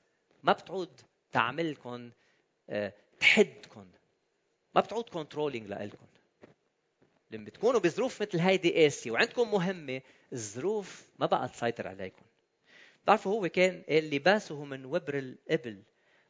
ما 0.43 0.53
بتعود 0.53 1.01
تعملكم 1.31 2.11
آه، 2.69 2.93
تحدكم 3.19 3.85
ما 4.75 4.81
بتعود 4.81 5.09
كنترولينج 5.09 5.67
لإلكم 5.67 6.05
لما 7.31 7.45
بتكونوا 7.45 7.79
بظروف 7.79 8.21
مثل 8.21 8.39
هيدي 8.39 8.83
قاسية 8.83 9.11
وعندكم 9.11 9.51
مهمة 9.51 10.01
الظروف 10.33 11.07
ما 11.19 11.25
بقى 11.25 11.49
تسيطر 11.49 11.87
عليكم 11.87 12.21
بتعرفوا 13.03 13.31
هو 13.33 13.49
كان 13.49 13.83
لباسه 13.89 14.63
من 14.65 14.85
وبر 14.85 15.17
الإبل. 15.17 15.83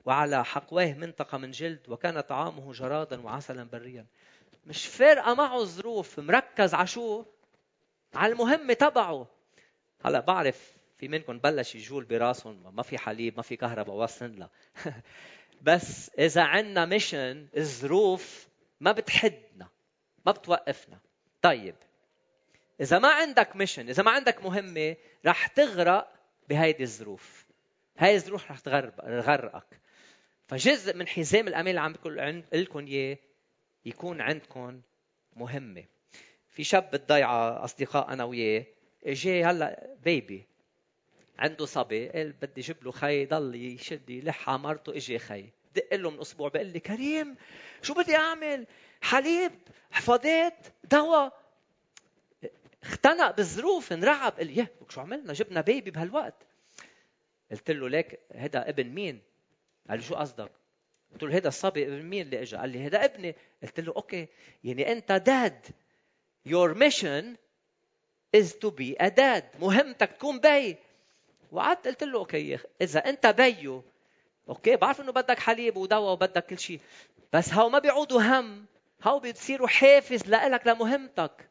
وعلى 0.06 0.46
حقواه 0.46 0.94
منطقة 0.94 1.38
من 1.38 1.52
جلد 1.52 1.90
وكان 1.90 2.22
طعامه 2.22 2.74
جرادا 2.74 3.22
وعسلا 3.22 3.64
بريا. 3.64 4.06
مش 4.66 4.88
فارقة 4.88 5.34
معه 5.34 5.62
الظروف 5.62 6.20
مركز 6.20 6.74
على 6.74 6.88
شو 6.88 7.26
على 8.14 8.34
المهمة 8.34 8.74
تبعه. 8.74 9.28
هلا 10.06 10.20
بعرف 10.20 10.74
في 10.98 11.08
منكم 11.08 11.40
بلش 11.40 11.76
يجول 11.76 12.04
براسهم 12.04 12.76
ما 12.76 12.84
في 12.84 12.98
حليب 12.98 13.38
ما 13.38 13.42
في 13.42 13.56
كهرباء 13.56 13.96
وصلن 13.96 14.36
لا 14.36 14.50
بس 15.62 16.12
إذا 16.20 16.42
عندنا 16.42 16.86
mission 16.86 17.48
الظروف 17.58 18.48
ما 18.80 18.92
بتحدنا 18.92 19.68
ما 20.26 20.32
بتوقفنا. 20.32 21.00
طيب 21.42 21.76
إذا 22.82 23.00
ما 23.00 23.08
عندك 23.08 23.56
ميشن 23.56 23.90
إذا 23.90 24.04
ما 24.04 24.12
عندك 24.12 24.44
مهمة 24.46 24.96
رح 25.26 25.48
تغرق 25.48 26.14
بهيدي 26.50 26.84
الظروف. 26.84 27.46
هاي 27.98 28.16
الظروف 28.16 28.52
رح 28.52 28.60
تغرقك 28.60 29.80
فجزء 30.50 30.96
من 30.96 31.08
حزام 31.08 31.48
الامان 31.48 31.68
اللي 31.68 31.82
عم 31.82 31.94
بقول 31.94 32.44
لكم 32.54 32.88
إياه 32.88 33.18
يكون 33.86 34.22
عندكم 34.22 34.82
مهمة. 35.36 35.84
في 36.50 36.64
شاب 36.64 36.92
بالضيعه 36.92 37.64
أصدقاء 37.64 38.14
أنا 38.14 38.24
وياه. 38.24 38.66
اجى 39.04 39.44
هلا 39.44 39.96
بيبي 40.04 40.48
عنده 41.40 41.66
صبي. 41.66 42.10
قال 42.10 42.32
بدي 42.32 42.62
أجيب 42.62 42.84
له 42.84 42.92
خي 42.92 43.26
ضل 43.26 43.56
يشد 43.56 44.10
يلح 44.10 44.50
على 44.50 44.60
مرته 44.60 44.96
اجى 44.96 45.20
خي. 45.20 45.46
دق 45.76 45.96
له 45.96 46.10
من 46.10 46.20
أسبوع. 46.20 46.50
بقول 46.50 46.66
لي 46.66 46.80
كريم 46.80 47.36
شو 47.82 47.94
بدي 47.94 48.16
أعمل؟ 48.16 48.68
حليب 49.02 49.52
حفاضات 49.92 50.68
دواء. 50.92 51.40
اختنق 52.84 53.36
بالظروف 53.38 53.94
انرعب. 53.94 54.32
قال 54.32 54.56
لي 54.56 54.68
شو 54.90 55.02
عملنا؟ 55.02 55.34
جبنا 55.34 55.62
baby 55.62 55.92
بهالوقت. 55.92 56.48
قلت 57.52 57.72
له 57.72 57.90
ليك 57.90 58.20
هذا 58.36 58.70
ابن 58.70 58.88
مين؟ 58.88 59.29
قال 59.90 60.00
لي 60.00 60.06
شو 60.06 60.16
قصدك? 60.16 60.52
قلت 61.14 61.24
له 61.24 61.38
هذا 61.38 61.48
الصبي 61.48 61.88
ابن 61.88 62.02
مين 62.02 62.22
اللي 62.22 62.42
اجى 62.42 62.58
قال 62.58 62.70
لي 62.70 62.86
هذا 62.86 63.06
ابني. 63.06 63.36
قلت 63.64 63.80
له 63.80 63.94
okay. 63.96 64.28
يعني 64.64 64.92
أنت 64.92 65.12
dad 65.12 65.66
your 66.48 66.74
mission 66.78 67.38
is 68.38 68.54
to 68.54 68.72
be 68.72 68.96
a 69.00 69.10
dad. 69.10 69.44
مهمتك 69.62 70.12
تكون 70.12 70.40
بي. 70.40 70.78
وقعدت 71.52 71.88
قلت 71.88 72.04
له 72.04 72.20
okay 72.20 72.60
إذا 72.82 73.00
أنت 73.00 73.28
بيو 73.28 73.84
okay 74.50 74.76
بعرف 74.76 75.02
إنه 75.02 75.12
بدك 75.12 75.40
حليب 75.40 75.78
ودواء 75.78 76.14
وبدك 76.14 76.46
كل 76.46 76.60
شيء 76.60 76.80
بس 77.34 77.54
هاو 77.54 77.70
ما 77.70 77.80
بيعودوا 77.80 78.22
هم. 78.22 78.66
هاو 79.04 79.20
بيصيروا 79.20 79.68
حافز 79.68 80.28
لإلك 80.28 80.68
لمهمتك. 80.68 81.50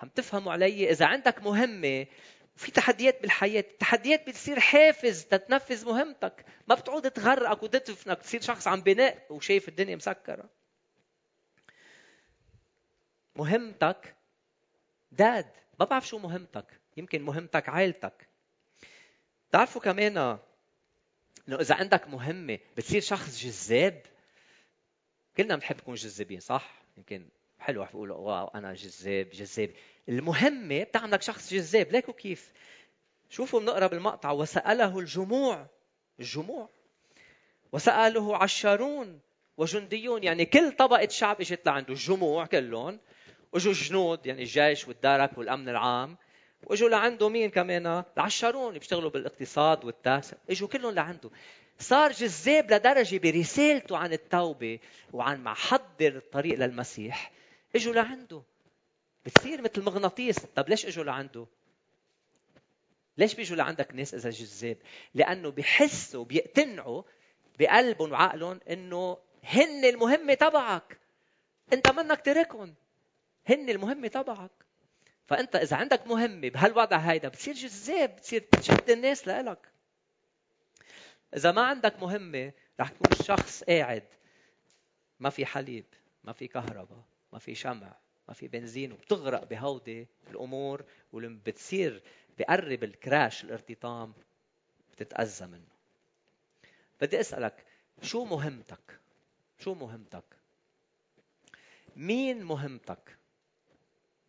عم 0.00 0.08
تفهموا 0.08 0.52
علي 0.52 0.90
إذا 0.90 1.06
عندك 1.06 1.42
مهمة 1.42 2.06
وفي 2.56 2.70
تحديات 2.70 3.22
بالحياة 3.22 3.60
التحديات 3.60 4.28
بتصير 4.28 4.60
حافز 4.60 5.24
تتنفذ 5.24 5.86
مهمتك. 5.86 6.44
ما 6.68 6.74
بتعود 6.74 7.10
تغرقك 7.10 7.62
وتدفنك 7.62 8.18
تصير 8.18 8.40
شخص 8.40 8.68
عم 8.68 8.80
بناء 8.80 9.26
وشايف 9.30 9.68
الدنيا 9.68 9.96
مسكرة. 9.96 10.48
مهمتك 13.36 14.16
داد. 15.12 15.50
ما 15.80 15.86
بعرف 15.86 16.06
شو 16.06 16.18
مهمتك 16.18 16.80
يمكن 16.96 17.22
مهمتك 17.22 17.68
عائلتك. 17.68 18.28
تعرفوا 19.52 19.80
كمان 19.80 20.18
إنه 21.48 21.60
إذا 21.60 21.74
عندك 21.74 22.08
مهمة 22.08 22.58
بتصير 22.76 23.00
شخص 23.00 23.38
جذاب. 23.38 24.02
كلنا 25.36 25.56
بنحب 25.56 25.76
نكون 25.76 25.94
جذابين 25.94 26.40
صح؟ 26.40 26.82
يمكن 26.96 27.28
حلو 27.58 27.84
بقول 27.84 28.10
واو 28.10 28.48
أنا 28.48 28.74
جذاب 28.74 29.30
جذاب 29.30 29.70
المهمه 30.08 30.82
بتعملك 30.82 31.22
شخص 31.22 31.54
جذاب. 31.54 31.92
ليكو 31.92 32.12
كيف؟ 32.12 32.52
شوفوا 33.30 33.60
بنقرأ 33.60 33.86
بالمقطع. 33.86 34.30
وسأله 34.30 34.98
الجموع. 34.98 35.66
الجموع. 36.20 36.68
وسأله 37.72 38.36
عشارون 38.36 39.20
وجنديون. 39.56 40.24
يعني 40.24 40.44
كل 40.44 40.72
طبقة 40.72 41.08
شعب 41.08 41.40
إجت 41.40 41.66
لعنده. 41.66 41.92
الجموع 41.92 42.46
كلهم. 42.46 43.00
واجوا 43.52 43.72
جنود 43.72 44.26
يعني 44.26 44.42
الجيش 44.42 44.88
والدرك 44.88 45.38
والأمن 45.38 45.68
العام. 45.68 46.16
واجوا 46.64 46.88
لعنده 46.88 47.28
مين 47.28 47.50
كمان؟ 47.50 48.04
العشرون 48.16 48.68
اللي 48.68 48.78
بيشتغلوا 48.78 49.10
بالاقتصاد 49.10 49.84
والتاس. 49.84 50.34
إجوا 50.50 50.68
كلهم 50.68 50.94
لعنده. 50.94 51.30
صار 51.78 52.12
جذاب 52.12 52.72
لدرجة 52.72 53.18
برسالته 53.18 53.96
عن 53.96 54.12
التوبة 54.12 54.78
وعن 55.12 55.44
محضر 55.44 56.16
الطريق 56.16 56.58
للمسيح. 56.58 57.32
إجوا 57.74 57.94
لعنده. 57.94 58.42
بتصير 59.26 59.62
مثل 59.62 59.82
مغناطيس 59.82 60.38
طب 60.38 60.68
ليش 60.68 60.86
إجوا 60.86 61.04
لعنده؟ 61.04 61.46
ليش 63.18 63.34
بيجوا 63.34 63.56
لعندك 63.56 63.94
ناس 63.94 64.14
إذا 64.14 64.30
جذاب 64.30 64.76
لأنه 65.14 65.50
بحسوا 65.50 66.24
بيقتنعوا 66.24 67.02
بقلبهم 67.58 68.12
وعقلهم 68.12 68.60
إنه 68.70 69.18
هن 69.44 69.84
المهمة 69.84 70.34
تبعك. 70.34 70.98
أنت 71.72 71.90
منك 71.90 72.20
تركهم. 72.24 72.74
هن 73.46 73.70
المهمة 73.70 74.08
تبعك. 74.08 74.50
فأنت 75.26 75.56
إذا 75.56 75.76
عندك 75.76 76.06
مهمة 76.06 76.48
بهالوضع 76.48 76.96
هيدا 76.96 77.28
بتصير 77.28 77.54
جذاب 77.54 78.16
بتصير 78.16 78.40
تشد 78.40 78.90
الناس 78.90 79.28
لإلك. 79.28 79.68
إذا 81.36 81.52
ما 81.52 81.62
عندك 81.62 82.02
مهمة 82.02 82.52
رح 82.80 82.88
تكون 82.88 83.26
شخص 83.26 83.64
قاعد. 83.64 84.04
ما 85.20 85.30
في 85.30 85.46
حليب 85.46 85.84
ما 86.24 86.32
في 86.32 86.48
كهرباء 86.48 87.04
ما 87.32 87.38
في 87.38 87.54
شمع. 87.54 88.05
ما 88.28 88.34
في 88.34 88.48
بنزين 88.48 88.92
وبتغرق 88.92 89.44
بهودي 89.44 90.06
الأمور 90.30 90.84
ولما 91.12 91.38
بتصير 91.46 92.02
بقرب 92.38 92.84
الكراش 92.84 93.44
الارتطام 93.44 94.12
بتتأذى 94.92 95.46
منه. 95.46 95.76
بدي 97.00 97.20
أسألك 97.20 97.64
شو 98.02 98.24
مهمتك؟ 98.24 99.00
شو 99.58 99.74
مهمتك؟ 99.74 100.24
مين 101.96 102.44
مهمتك؟ 102.44 103.16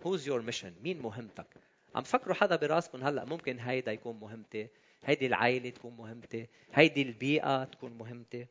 who's 0.06 0.28
your 0.28 0.42
mission 0.42 0.74
مين 0.84 1.02
مهمتك؟ 1.02 1.48
عم 1.96 2.04
تفكروا 2.04 2.36
حدا 2.36 2.56
براسكم 2.56 3.04
هلأ 3.04 3.26
ممكن 3.26 3.60
هيدا 3.60 3.92
يكون 3.92 4.20
مهمتي 4.20 4.68
هيدي 5.04 5.26
العائلة 5.28 5.70
تكون 5.70 5.98
مهمتي 5.98 6.48
هيدي 6.74 7.02
البيئة 7.02 7.64
تكون 7.64 7.94
مهمتي. 7.98 8.48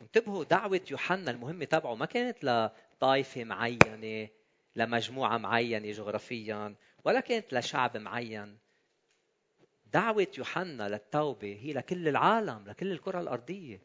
انتبهوا 0.00 0.44
دعوة 0.44 0.80
يوحنا 0.90 1.30
المهمة 1.30 1.64
تبعه 1.64 1.94
ما 1.94 2.06
كانت 2.06 2.44
لطائفة 3.02 3.44
معينة 3.44 4.28
لمجموعة 4.76 5.38
معينة 5.38 5.90
جغرافيا 5.90 6.74
ولا 7.04 7.20
كانت 7.20 7.54
لشعب 7.54 7.96
معين. 7.96 8.58
دعوة 9.92 10.26
يوحنا 10.38 10.88
للتوبة 10.88 11.58
هي 11.62 11.72
لكل 11.72 12.08
العالم 12.08 12.64
لكل 12.68 12.92
الكرة 12.92 13.20
الأرضية. 13.20 13.82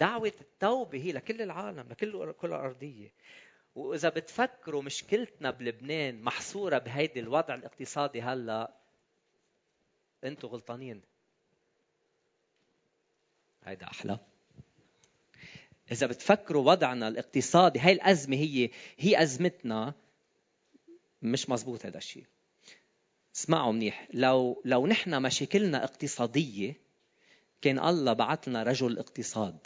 دعوة 0.00 0.32
التوبة 0.40 0.98
هي 0.98 1.12
لكل 1.12 1.42
العالم 1.42 1.88
لكل 1.90 2.22
الكرة 2.22 2.56
الأرضية. 2.56 3.12
وإذا 3.74 4.08
بتفكروا 4.08 4.82
مشكلتنا 4.82 5.50
بلبنان 5.50 6.22
محصورة 6.22 6.78
بهيدي 6.78 7.20
الوضع 7.20 7.54
الاقتصادي 7.54 8.22
هلأ 8.22 8.74
أنتوا 10.24 10.48
غلطانين. 10.48 11.02
هيدا 13.64 13.86
أحلى. 13.86 14.18
إذا 15.92 16.06
بتفكروا 16.06 16.70
وضعنا 16.70 17.08
الاقتصادي 17.08 17.78
هاي 17.78 17.92
الأزمة 17.92 18.36
هي 18.36 18.70
هي 18.98 19.22
أزمتنا 19.22 19.94
مش 21.22 21.50
مزبوط 21.50 21.86
هذا 21.86 21.98
الشيء. 21.98 22.24
اسمعوا 23.36 23.72
منيح 23.72 24.08
لو 24.12 24.62
لو 24.64 24.86
نحن 24.86 25.22
مشاكلنا 25.22 25.84
اقتصادية 25.84 26.76
كان 27.62 27.78
الله 27.78 28.12
بعث 28.12 28.48
لنا 28.48 28.62
رجل 28.62 28.98
اقتصاد. 28.98 29.58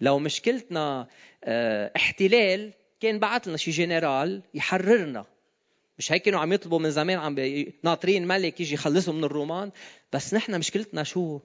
لو 0.00 0.18
مشكلتنا 0.18 1.08
آه 1.44 1.92
احتلال 1.96 2.72
كان 3.00 3.18
بعث 3.18 3.48
لنا 3.48 3.56
شي 3.56 3.70
جنرال 3.70 4.42
يحررنا. 4.54 5.26
مش 5.98 6.12
هيك 6.12 6.22
كانوا 6.22 6.40
عم 6.40 6.52
يطلبوا 6.52 6.78
من 6.78 6.90
زمان 6.90 7.18
عم 7.18 7.36
ناطرين 7.82 8.26
ملك 8.26 8.60
يجي 8.60 8.74
يخلصهم 8.74 9.16
من 9.16 9.24
الرومان. 9.24 9.70
بس 10.12 10.34
نحن 10.34 10.58
مشكلتنا 10.58 11.02
شو؟ 11.02 11.40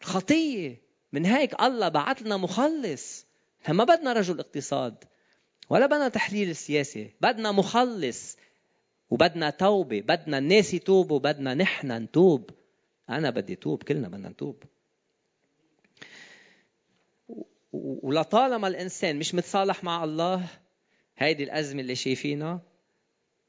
الخطية. 0.00 0.91
من 1.12 1.26
هيك 1.26 1.62
الله 1.62 1.88
بعث 1.88 2.22
لنا 2.22 2.36
مخلص. 2.36 3.26
إحنا 3.62 3.74
ما 3.74 3.84
بدنا 3.84 4.12
رجل 4.12 4.40
اقتصاد 4.40 5.04
ولا 5.70 5.86
بدنا 5.86 6.08
تحليل 6.08 6.56
سياسي 6.56 7.10
بدنا 7.20 7.52
مخلص 7.52 8.36
وبدنا 9.10 9.50
توبة 9.50 10.00
بدنا 10.00 10.38
الناس 10.38 10.74
يتوبوا 10.74 11.18
بدنا 11.18 11.54
نحن 11.54 11.92
نتوب. 11.92 12.50
أنا 13.10 13.30
بدي 13.30 13.54
توب 13.56 13.82
كلنا 13.82 14.08
بدنا 14.08 14.28
نتوب. 14.28 14.62
ولطالما 17.72 18.68
الإنسان 18.68 19.18
مش 19.18 19.34
متصالح 19.34 19.84
مع 19.84 20.04
الله 20.04 20.46
هيدي 21.18 21.44
الأزمة 21.44 21.80
اللي 21.80 21.94
شايفينها 21.94 22.60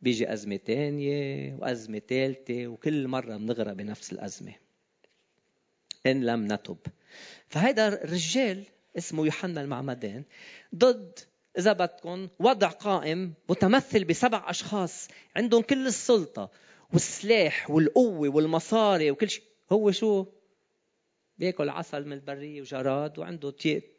بيجي 0.01 0.33
أزمة 0.33 0.55
تانية 0.55 1.55
وأزمة 1.55 1.99
ثالثة 1.99 2.67
وكل 2.67 3.07
مرة 3.07 3.37
بنغرق 3.37 3.73
بنفس 3.73 4.13
الأزمة. 4.13 4.62
إن 6.05 6.25
لم 6.25 6.53
نتب. 6.53 6.77
فهيدا 7.47 8.03
الرجال 8.03 8.63
اسمه 8.97 9.25
يوحنا 9.25 9.61
المعمدان 9.61 10.23
ضد 10.75 11.19
إذا 11.57 11.73
بدكم 11.73 12.27
وضع 12.39 12.67
قائم 12.67 13.33
متمثل 13.49 14.03
بسبع 14.03 14.49
أشخاص 14.49 15.07
عندهم 15.35 15.61
كل 15.61 15.87
السلطة 15.87 16.51
والسلاح 16.93 17.69
والقوة 17.69 18.29
والمصاري 18.29 19.11
وكل 19.11 19.29
شيء. 19.29 19.43
هو 19.71 19.91
شو؟ 19.91 20.25
بياكل 21.37 21.69
عسل 21.69 22.05
من 22.05 22.13
البرية 22.13 22.61
وجراد 22.61 23.19
وعنده 23.19 23.51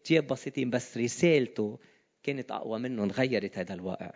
تياب 0.04 0.26
بسيطين 0.26 0.70
بس. 0.70 0.98
رسالته 0.98 1.78
كانت 2.22 2.50
أقوى 2.50 2.78
منهم 2.78 3.10
غيرت 3.10 3.58
هذا 3.58 3.74
الواقع. 3.74 4.10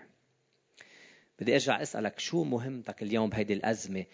بدي 1.41 1.55
أرجع 1.55 1.83
أسألك 1.83 2.19
شو 2.19 2.45
مهمتك 2.45 3.03
اليوم 3.03 3.31
بهيدي 3.31 3.53
الأزمة؟ 3.53 4.05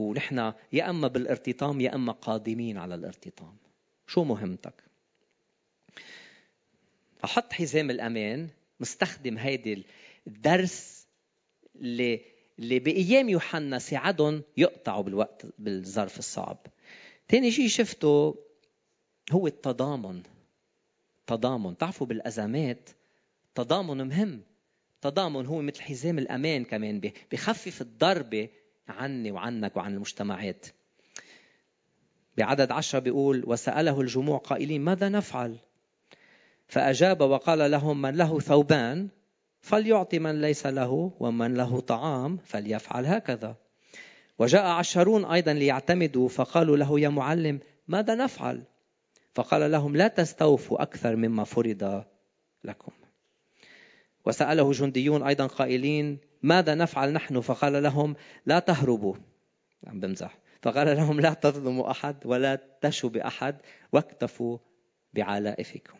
ونحن 0.00 0.52
يا 0.72 0.90
أما 0.90 1.08
بالارتطام 1.08 1.80
يا 1.80 1.94
أما 1.94 2.12
قادمين 2.12 2.78
على 2.78 2.94
الارتطام. 2.94 3.56
شو 4.06 4.24
مهمتك؟ 4.24 4.74
أحط 7.24 7.52
حزام 7.52 7.90
الأمان 7.90 8.48
مستخدم 8.80 9.38
هيدي 9.38 9.84
الدرس 10.26 11.06
اللي 11.76 12.20
اللي 12.58 12.78
بأيام 12.78 13.28
يوحنا 13.28 13.78
ساعدهم 13.78 14.42
يقطعوا 14.56 15.02
بالوقت 15.02 15.46
بالظرف 15.58 16.18
الصعب. 16.18 16.66
تاني 17.28 17.50
شيء 17.50 17.68
شفته 17.68 18.34
هو 19.32 19.46
التضامن. 19.46 20.22
تضامن. 21.26 21.78
تعرفوا 21.78 22.06
بالأزمات 22.06 22.90
تضامن 23.54 24.08
مهم. 24.08 24.42
تضامن 25.00 25.46
هو 25.46 25.62
مثل 25.62 25.82
حزام 25.82 26.18
الأمان 26.18 26.64
كمان 26.64 27.00
بخفف 27.32 27.80
الضربة 27.80 28.48
عني 28.88 29.30
وعنك 29.30 29.76
وعن 29.76 29.94
المجتمعات. 29.94 30.66
بعدد 32.38 32.70
عشرة 32.70 32.98
بيقول 32.98 33.42
وسأله 33.46 34.00
الجموع 34.00 34.38
قائلين 34.38 34.80
ماذا 34.80 35.08
نفعل؟ 35.08 35.56
فأجاب 36.68 37.20
وقال 37.20 37.70
لهم 37.70 38.02
من 38.02 38.16
له 38.16 38.40
ثوبان 38.40 39.08
فليعطي 39.60 40.18
من 40.18 40.40
ليس 40.40 40.66
له 40.66 41.12
ومن 41.20 41.54
له 41.54 41.80
طعام 41.80 42.38
فليفعل 42.44 43.06
هكذا. 43.06 43.56
وجاء 44.38 44.66
عشرون 44.66 45.24
أيضا 45.24 45.52
ليعتمدوا 45.52 46.28
فقالوا 46.28 46.76
له 46.76 47.00
يا 47.00 47.08
معلم 47.08 47.60
ماذا 47.88 48.14
نفعل؟ 48.14 48.62
فقال 49.34 49.70
لهم 49.70 49.96
لا 49.96 50.08
تستوفوا 50.08 50.82
أكثر 50.82 51.16
مما 51.16 51.44
فرض 51.44 52.04
لكم. 52.64 52.92
وسأله 54.26 54.72
جنديون 54.72 55.22
أيضا 55.22 55.46
قائلين 55.46 56.18
ماذا 56.42 56.74
نفعل 56.74 57.12
نحن؟ 57.12 57.40
فقال 57.40 57.82
لهم 57.82 58.16
لا 58.46 58.58
تهربوا. 58.58 59.14
عم 59.86 60.00
بمزح. 60.00 60.38
فقال 60.62 60.96
لهم 60.96 61.20
لا 61.20 61.34
تظلموا 61.34 61.90
أحد 61.90 62.16
ولا 62.26 62.58
تشوا 62.80 63.10
بأحد 63.10 63.56
واكتفوا 63.92 64.58
بعلائفكم 65.12 65.98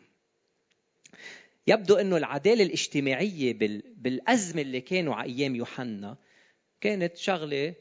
يبدو 1.66 1.94
أنه 1.94 2.16
العدالة 2.16 2.64
الاجتماعية 2.64 3.52
بالأزمة 3.96 4.62
اللي 4.62 4.80
كانوا 4.80 5.14
على 5.14 5.32
أيام 5.32 5.56
يوحنا 5.56 6.16
كانت 6.80 7.16
شغلة 7.16 7.74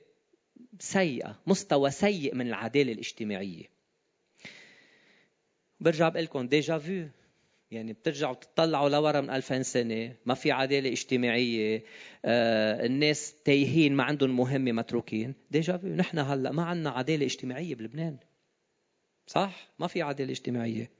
سيئة 0.79 1.39
مستوى 1.47 1.91
سيء 1.91 2.35
من 2.35 2.47
العدالة 2.47 2.91
الاجتماعية. 2.91 3.65
برجع 5.79 6.09
بقول 6.09 6.23
لكم 6.23 6.47
déjà 6.47 6.77
vu 6.77 7.09
يعني 7.71 7.93
بترجعوا 7.93 8.33
تطلعوا 8.33 8.89
لورا 8.89 9.21
من 9.21 9.29
2000 9.29 9.61
سنة 9.61 10.15
ما 10.25 10.33
في 10.33 10.51
عدالة 10.51 10.91
اجتماعية 10.91 11.83
آه 12.25 12.85
الناس 12.85 13.33
تايهين 13.45 13.95
ما 13.95 14.03
عندهم 14.03 14.37
مهمة 14.37 14.71
متروكين. 14.71 15.33
déjà 15.51 15.77
نحن 15.77 16.19
هلأ 16.19 16.51
ما 16.51 16.63
عندنا 16.63 16.89
عدالة 16.89 17.25
اجتماعية 17.25 17.75
بلبنان. 17.75 18.17
صح؟ 19.27 19.69
ما 19.79 19.87
في 19.87 20.01
عدالة 20.01 20.31
اجتماعية. 20.31 20.91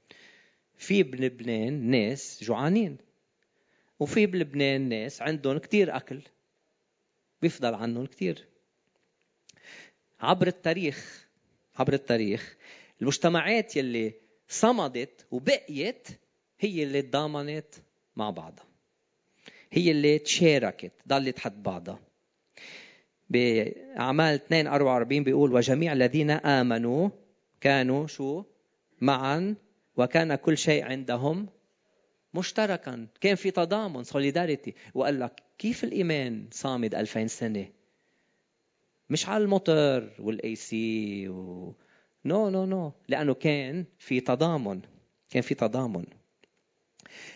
في 0.76 1.02
بلبنان 1.02 1.90
ناس 1.90 2.44
جوعانين 2.44 2.96
وفي 4.00 4.26
بلبنان 4.26 4.88
ناس 4.88 5.22
عندهم 5.22 5.58
كتير 5.58 5.96
أكل. 5.96 6.22
بيفضل 7.42 7.74
عنهم 7.74 8.06
كتير. 8.06 8.46
عبر 10.20 10.46
التاريخ 10.46 11.28
عبر 11.76 11.92
التاريخ 11.92 12.56
المجتمعات 13.00 13.76
يلي 13.76 14.14
صمدت 14.48 15.26
وبقيت 15.30 16.08
هي 16.60 16.82
اللي 16.82 17.02
تضامنت 17.02 17.74
مع 18.16 18.30
بعضها. 18.30 18.64
هي 19.72 19.90
اللي 19.90 20.18
تشاركت 20.18 20.92
ضلت 21.08 21.38
حد 21.38 21.62
بعضها. 21.62 22.00
بأعمال 23.30 24.34
2 24.34 24.66
44 24.66 25.24
بيقول 25.24 25.52
وجميع 25.52 25.92
الذين 25.92 26.30
آمنوا 26.30 27.08
كانوا 27.60 28.06
شو؟ 28.06 28.44
معا 29.00 29.54
وكان 29.96 30.34
كل 30.34 30.58
شيء 30.58 30.84
عندهم 30.84 31.48
مشتركا. 32.34 33.06
كان 33.20 33.34
في 33.34 33.50
تضامن 33.50 34.04
solidarity 34.04 34.74
وقال 34.94 35.20
لك 35.20 35.42
كيف 35.58 35.84
الإيمان 35.84 36.48
صامد 36.52 36.94
2000 36.94 37.26
سنة؟ 37.26 37.68
مش 39.10 39.28
على 39.28 39.44
الموتور 39.44 40.10
وال 40.18 40.54
AC 40.54 41.28
و... 41.28 41.74
no 42.24 42.48
no 42.48 42.64
no 42.64 42.92
لأنه 43.08 43.34
كان 43.34 43.84
في 43.98 44.20
تضامن 44.20 44.80
كان 45.30 45.42
في 45.42 45.54
تضامن. 45.54 46.04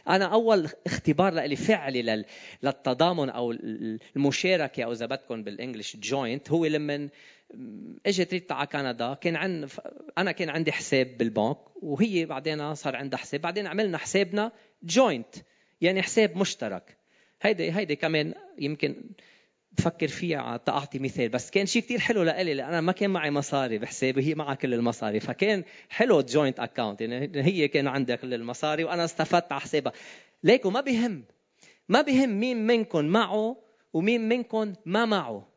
أنا 0.09 0.25
أول 0.25 0.69
اختبار 0.87 1.35
لي 1.35 1.57
فعلي 1.57 2.25
للتضامن 2.63 3.31
أو 3.31 3.53
المشاركة 4.17 4.85
أو 4.85 4.93
إذا 4.93 5.07
بدكم 5.07 5.43
بال 5.43 5.55
English 5.55 5.97
joint 5.97 6.51
هو 6.51 6.67
لما 6.67 7.09
إجت 8.07 8.33
ريت 8.33 8.53
على 8.53 8.67
كندا 8.67 9.15
كان 9.15 9.37
عن 9.37 9.69
أنا 10.19 10.33
كان 10.33 10.49
عندي 10.49 10.73
حساب 10.73 11.19
بالبنك 11.19 11.59
وهي 11.83 12.27
بعدين 12.27 12.75
صار 12.75 12.97
عندها 12.97 13.19
حساب 13.19 13.41
بعدين 13.41 13.67
عملنا 13.67 13.99
حسابنا 13.99 14.53
joint 14.83 15.35
يعني 15.81 16.03
حساب 16.03 16.37
مشترك. 16.37 16.97
هيدي 17.43 17.73
هيدي 17.73 17.97
كمان 17.97 18.35
يمكن 18.59 18.97
بفكر 19.79 20.09
فيها 20.09 20.57
تعطي 20.57 20.99
مثال. 20.99 21.29
بس 21.29 21.51
كان 21.51 21.67
شيء 21.67 21.83
كتير 21.83 21.99
حلو 21.99 22.23
لإلي 22.23 22.55
لأن 22.55 22.69
أنا 22.69 22.81
ما 22.81 22.93
كان 22.93 23.11
معي 23.11 23.31
مصاري 23.31 23.79
بحسابي 23.79 24.23
هي 24.23 24.35
معها 24.35 24.55
كل 24.55 24.75
المصاري. 24.75 25.21
فكان 25.21 25.65
حلو 25.89 26.21
joint 26.21 26.61
account 26.61 27.01
يعني 27.01 27.43
هي 27.43 27.69
كان 27.69 27.87
عندها 27.87 28.17
كل 28.17 28.35
المصاري 28.35 28.85
وأنا 28.85 29.05
استفدت 29.05 29.53
على 29.53 29.61
حسابها. 29.61 29.93
ليكو 30.43 30.71
ما 30.71 30.81
بهم 30.81 31.25
ما 31.89 32.03
بهم 32.03 32.31
مين 32.41 32.67
منكم 32.67 33.05
معه 33.05 33.57
ومين 33.93 34.29
منكم 34.29 34.73
ما 34.87 35.05
معه. 35.05 35.49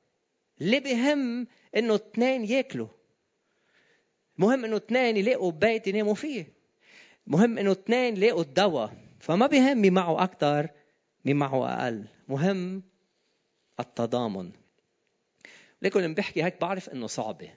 اللي 0.62 0.80
بهم 0.80 1.47
إنه 1.75 1.95
اثنين 1.95 2.45
ياكلوا. 2.45 2.88
مهم 4.38 4.65
إنه 4.65 4.75
اثنين 4.75 5.17
يلاقوا 5.17 5.51
بيت 5.51 5.88
يناموا 5.88 6.13
فيه. 6.13 6.53
مهم 7.27 7.58
إنه 7.58 7.71
اثنين 7.71 8.17
يلاقوا 8.17 8.41
الدواء. 8.41 8.93
فما 9.19 9.47
بهم 9.47 9.77
مين 9.77 9.93
معه 9.93 10.23
أكثر 10.23 10.69
مين 11.25 11.36
معه 11.36 11.73
أقل. 11.73 12.08
مهم 12.27 12.84
التضامن. 13.80 14.52
لكن 15.82 16.02
لما 16.02 16.13
بحكي 16.13 16.44
هيك 16.44 16.62
بعرف 16.62 16.90
إنه 16.90 17.08
صعبة. 17.08 17.54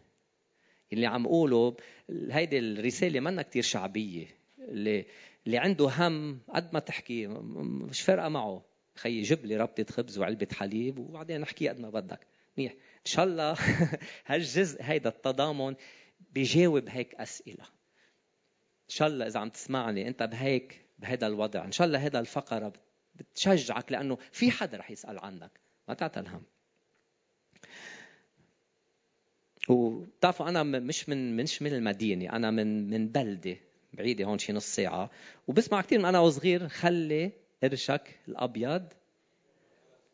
اللي 0.92 1.06
عم 1.06 1.26
اقوله 1.26 1.76
هيدي 2.10 2.58
الرسالة 2.58 3.20
منا 3.20 3.42
كتير 3.42 3.62
شعبية. 3.62 4.26
اللي 4.58 5.06
اللي 5.46 5.58
عنده 5.58 5.88
هم 5.88 6.40
قد 6.48 6.74
ما 6.74 6.80
تحكي 6.80 7.26
مش 7.26 8.00
فارقة 8.00 8.28
معه. 8.28 8.64
خيي 8.94 9.22
جيب 9.22 9.46
لي 9.46 9.56
ربطة 9.56 9.84
خبز 9.92 10.18
وعلبة 10.18 10.48
حليب 10.52 10.98
وبعدين 10.98 11.40
نحكي 11.40 11.68
قد 11.68 11.80
ما 11.80 11.90
بدك. 11.90 12.26
منيح. 12.58 12.72
إن 12.72 13.04
شاء 13.04 13.24
الله 13.24 13.56
هالجزء 14.26 14.82
هيدا 14.82 15.08
التضامن 15.08 15.74
بيجاوب 16.20 16.88
هيك 16.88 17.14
أسئلة. 17.14 17.64
إن 17.64 18.94
شاء 18.94 19.08
الله 19.08 19.26
إذا 19.26 19.40
عم 19.40 19.48
تسمعني 19.48 20.08
أنت 20.08 20.22
بهيك 20.22 20.86
بهذا 20.98 21.26
الوضع. 21.26 21.64
إن 21.64 21.72
شاء 21.72 21.86
الله 21.86 22.06
هذا 22.06 22.20
الفقرة 22.20 22.72
بتشجعك 23.14 23.92
لأنه 23.92 24.18
في 24.32 24.50
حدا 24.50 24.78
رح 24.78 24.90
يسأل 24.90 25.18
عنك. 25.18 25.60
ما 25.90 25.94
تعتل 25.94 26.26
هم 26.26 26.42
وبتعرفوا 29.68 30.48
أنا 30.48 30.62
مش 30.62 31.08
من 31.08 31.36
مش 31.36 31.62
من 31.62 31.72
المدينة 31.72 32.32
أنا 32.32 32.50
من 32.50 32.90
من 32.90 33.08
بلدة 33.08 33.56
بعيدة 33.92 34.24
هون 34.24 34.38
شي 34.38 34.52
نص 34.52 34.66
ساعة 34.66 35.10
وبسمع 35.48 35.80
كثير 35.80 35.98
من 35.98 36.04
أنا 36.04 36.20
وصغير 36.20 36.68
خلي 36.68 37.32
قرشك 37.62 38.20
الأبيض 38.28 38.88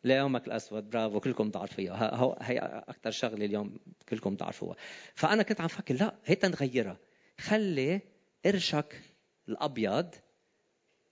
ليومك 0.03 0.47
الأسود. 0.47 0.89
برافو 0.89 1.19
كلكم 1.19 1.49
بتعرفوها 1.49 2.37
هي 2.41 2.59
أكثر 2.87 3.11
شغلة 3.11 3.45
اليوم 3.45 3.79
كلكم 4.09 4.35
بتعرفوها. 4.35 4.75
فأنا 5.15 5.43
كنت 5.43 5.61
عم 5.61 5.67
فكر 5.67 5.93
لا 5.93 6.15
هي 6.25 6.37
نغيرها. 6.43 6.97
خلي 7.39 8.01
قرشك 8.45 9.01
الأبيض 9.49 10.15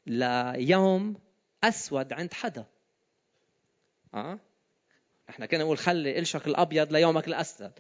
ليوم 0.08 1.19
أسود 1.63 2.13
عند 2.13 2.34
حدا. 2.34 2.65
آه؟ 4.13 4.39
إحنا 5.30 5.46
كنا 5.46 5.64
نقول 5.64 5.78
خلي 5.78 6.16
قرشك 6.16 6.48
الأبيض 6.48 6.94
ليومك 6.94 7.28
الأسود. 7.28 7.72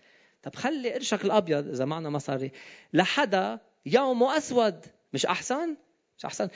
طب 0.43 0.55
خلي 0.55 0.93
قرشك 0.93 1.25
الأبيض 1.25 1.67
إذا 1.67 1.85
معنا 1.85 2.09
مصاري 2.09 2.51
لحدا 2.93 3.59
يومه 3.85 4.37
أسود. 4.37 4.85
مش 5.13 5.25
أحسن؟ 5.25 5.75
مش 6.17 6.25
أحسن. 6.25 6.49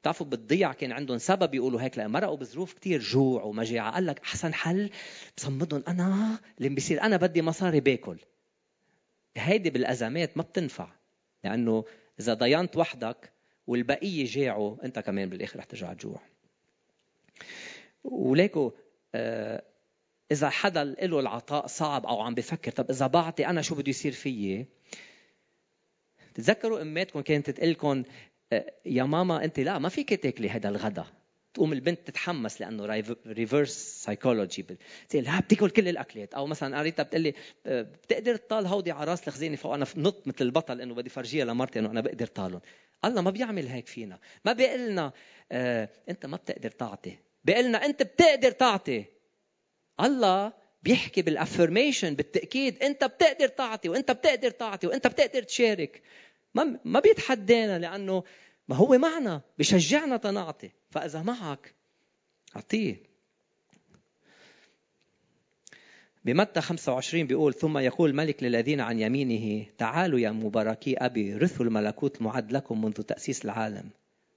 بتعرفوا 0.00 0.26
بتضيع 0.26 0.72
كان 0.72 0.92
عندهم 0.92 1.18
سبب 1.18 1.54
يقولوا 1.54 1.80
هيك 1.80 1.98
لأن 1.98 2.10
مرقوا 2.10 2.36
بظروف 2.36 2.72
كتير 2.72 3.00
جوع 3.00 3.42
ومجاعه 3.42 3.92
قال 3.92 4.06
لك 4.06 4.20
أحسن 4.20 4.54
حل 4.54 4.90
بصمدهم 5.36 5.82
أنا 5.88 6.38
اللي 6.58 6.68
بيصير 6.68 7.02
أنا 7.02 7.16
بدي 7.16 7.42
مصاري 7.42 7.80
باكل. 7.80 8.18
هيدي 9.36 9.70
بالأزمات 9.70 10.36
ما 10.36 10.42
بتنفع 10.42 10.88
لأنه 11.44 11.84
إذا 12.20 12.34
ضينت 12.34 12.76
وحدك 12.76 13.32
والبقية 13.66 14.24
جاعوا 14.24 14.84
أنت 14.84 14.98
كمان 14.98 15.28
بالآخر 15.28 15.58
رح 15.58 15.64
ترجع 15.64 15.92
تجوع. 15.92 16.20
وليكو 18.04 18.72
آه 19.14 19.62
إذا 20.32 20.48
حدا 20.48 20.84
له 20.84 21.20
العطاء 21.20 21.66
صعب 21.66 22.06
أو 22.06 22.20
عم 22.20 22.34
بفكر 22.34 22.70
طب 22.70 22.90
إذا 22.90 23.06
بعطي 23.06 23.46
أنا 23.46 23.62
شو 23.62 23.74
بده 23.74 23.90
يصير 23.90 24.12
فيي؟ 24.12 24.66
تتذكروا 26.34 26.82
أماتكم 26.82 27.20
كانت 27.20 27.50
تقول 27.50 27.70
لكم 27.70 28.02
آه، 28.52 28.72
يا 28.86 29.02
ماما 29.02 29.44
أنت 29.44 29.60
لا 29.60 29.78
ما 29.78 29.88
فيك 29.88 30.14
تاكلي 30.22 30.50
هذا 30.50 30.68
الغدا. 30.68 31.04
تقوم 31.54 31.72
البنت 31.72 31.98
تتحمس 32.06 32.60
لأنه 32.60 33.02
reverse 33.26 34.02
psychology 34.04 34.66
لا 35.14 35.40
بتاكل 35.40 35.70
كل 35.70 35.88
الأكلات. 35.88 36.34
أو 36.34 36.46
مثلا 36.46 36.78
قريتها 36.78 37.02
بتقول 37.02 37.22
لي 37.22 37.34
آه، 37.66 37.82
بتقدر 37.82 38.36
تطال 38.36 38.66
هودي 38.66 38.90
على 38.92 39.10
رأس 39.10 39.28
الخزينة 39.28 39.56
فوق 39.56 39.74
أنا 39.74 39.86
نط 39.96 40.26
مثل 40.26 40.44
البطل 40.44 40.80
إنه 40.80 40.94
بدي 40.94 41.10
فرجيها 41.10 41.44
لمرتي 41.44 41.78
إنه 41.78 41.90
أنا 41.90 42.00
بقدر 42.00 42.26
طالهم. 42.26 42.60
الله 43.04 43.22
ما 43.22 43.30
بيعمل 43.30 43.66
هيك 43.66 43.86
فينا. 43.86 44.18
ما 44.44 44.52
بيقول 44.52 44.88
لنا 44.88 45.12
آه 45.52 45.88
أنت 46.08 46.26
ما 46.26 46.36
بتقدر 46.36 46.70
تعطي. 46.70 47.16
بيقول 47.44 47.64
لنا 47.64 47.84
أنت 47.84 48.02
بتقدر 48.02 48.50
تعطي. 48.50 49.04
الله 50.00 50.52
بيحكي 50.82 51.22
بال 51.22 51.36
affirmation 51.36 52.14
بالتأكيد 52.14 52.82
أنت 52.82 53.04
بتقدر 53.04 53.48
تعطي 53.48 53.88
وأنت 53.88 54.10
بتقدر 54.10 54.50
تعطي 54.50 54.86
وأنت 54.86 55.06
بتقدر 55.06 55.42
تشارك. 55.42 56.02
ما 56.54 56.80
ما 56.84 57.00
بيتحدانا 57.00 57.78
لأنه 57.78 58.24
ما 58.68 58.76
هو 58.76 58.98
معنا 58.98 59.40
بشجعنا 59.58 60.16
تنعطي. 60.16 60.70
فإذا 60.90 61.22
معك 61.22 61.74
أعطيه. 62.56 63.14
بمتى 66.24 66.60
25 66.60 67.26
بيقول 67.26 67.54
ثم 67.54 67.78
يقول 67.78 68.10
الملك 68.10 68.42
للذين 68.42 68.80
عن 68.80 69.00
يمينه 69.00 69.66
تعالوا 69.78 70.18
يا 70.18 70.30
مباركي 70.30 70.96
أبي 70.96 71.34
رثوا 71.34 71.66
الملكوت 71.66 72.22
معد 72.22 72.52
لكم 72.52 72.84
منذ 72.84 72.92
تأسيس 72.92 73.44
العالم. 73.44 73.90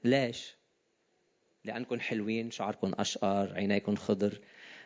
ليش؟ 0.04 0.56
لأنكم 1.65 2.00
حلوين 2.00 2.52
شعركم 2.52 2.91
أشقر 3.00 3.54
عينيكم 3.56 3.96
خضر. 3.96 4.39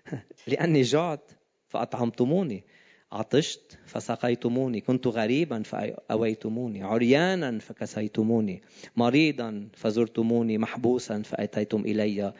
لأني 0.47 0.81
جعت 0.81 1.31
فأطعمتموني. 1.67 2.63
عطشت 3.11 3.79
فسقيتموني. 3.85 4.81
كنت 4.81 5.07
غريبا 5.07 5.63
فأويتموني. 5.63 6.83
عريانا 6.83 7.59
فكسيتموني. 7.59 8.61
مريضا 8.95 9.69
فزرتموني. 9.73 10.57
محبوسا 10.57 11.21
فأتيتم 11.21 11.81
إلي. 11.81 12.33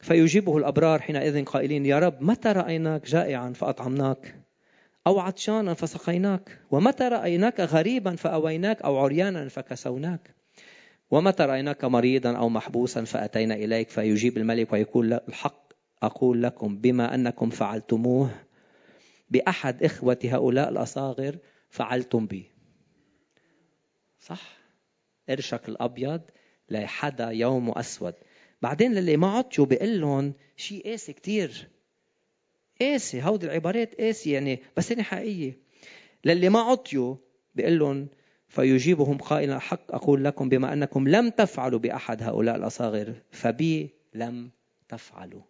فيجيبه 0.00 0.56
الأبرار 0.56 1.00
حينئذ 1.00 1.44
قائلين 1.44 1.86
يا 1.86 1.98
رب 1.98 2.22
متى 2.22 2.48
رأيناك 2.48 3.06
جائعا 3.06 3.52
فأطعمناك؟ 3.52 4.34
أو 5.06 5.18
عطشانا 5.18 5.74
فسقيناك؟ 5.74 6.58
ومتى 6.70 7.04
رأيناك 7.04 7.60
غريبا 7.60 8.16
فأويناك؟ 8.16 8.82
أو 8.82 8.98
عريانا 8.98 9.48
فكسوناك؟ 9.48 10.34
ومتى 11.10 11.42
رأيناك 11.42 11.84
مريضا 11.84 12.36
أو 12.36 12.48
محبوسا 12.48 13.04
فأتينا 13.04 13.54
إليك؟ 13.54 13.90
فيجيب 13.90 14.36
الملك 14.36 14.72
ويقول 14.72 15.12
الحق 15.12 15.69
أقول 16.02 16.42
لكم 16.42 16.76
بما 16.76 17.14
أنكم 17.14 17.50
فعلتموه 17.50 18.30
بأحد 19.30 19.82
إخوة 19.84 20.18
هؤلاء 20.24 20.68
الأصاغر 20.68 21.38
فعلتم 21.70 22.26
بي. 22.26 22.50
صح؟ 24.20 24.58
قرشك 25.28 25.68
الأبيض 25.68 26.20
لحدا 26.68 27.30
يوم 27.30 27.70
أسود. 27.70 28.14
بعدين 28.62 28.94
للي 28.94 29.16
ما 29.16 29.30
عطشوا 29.38 29.66
بيقول 29.66 30.00
لهم 30.00 30.32
شيء 30.56 30.90
قاسي 30.90 31.12
كثير 31.12 31.68
قاسي 32.80 33.22
هودي 33.22 33.46
العبارات 33.46 34.00
قاسي 34.00 34.30
يعني 34.30 34.62
بس 34.76 34.92
هي 34.92 35.02
حقيقية. 35.02 35.58
للي 36.24 36.48
ما 36.48 36.60
عطيوا 36.60 37.16
بيقول 37.54 37.78
لهم 37.78 38.08
فيجيبهم 38.48 39.18
قائلا 39.18 39.58
حق 39.58 39.94
أقول 39.94 40.24
لكم 40.24 40.48
بما 40.48 40.72
أنكم 40.72 41.08
لم 41.08 41.30
تفعلوا 41.30 41.78
بأحد 41.78 42.22
هؤلاء 42.22 42.56
الأصاغر 42.56 43.14
فبي 43.30 43.90
لم 44.14 44.50
تفعلوا. 44.88 45.49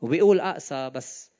وبيقول 0.00 0.40
أقسى 0.40 0.90
بس 0.90 1.30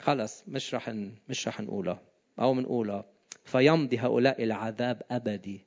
خلص 0.00 0.44
مش 0.48 0.74
رح 0.74 0.88
مش 1.28 1.48
رح 1.48 1.60
نقولها 1.60 2.02
أو 2.38 2.54
بنقولها 2.54 3.04
فيمضي 3.44 3.98
هؤلاء 3.98 4.42
إلى 4.42 4.54
عذاب 4.54 5.02
أبدي 5.10 5.66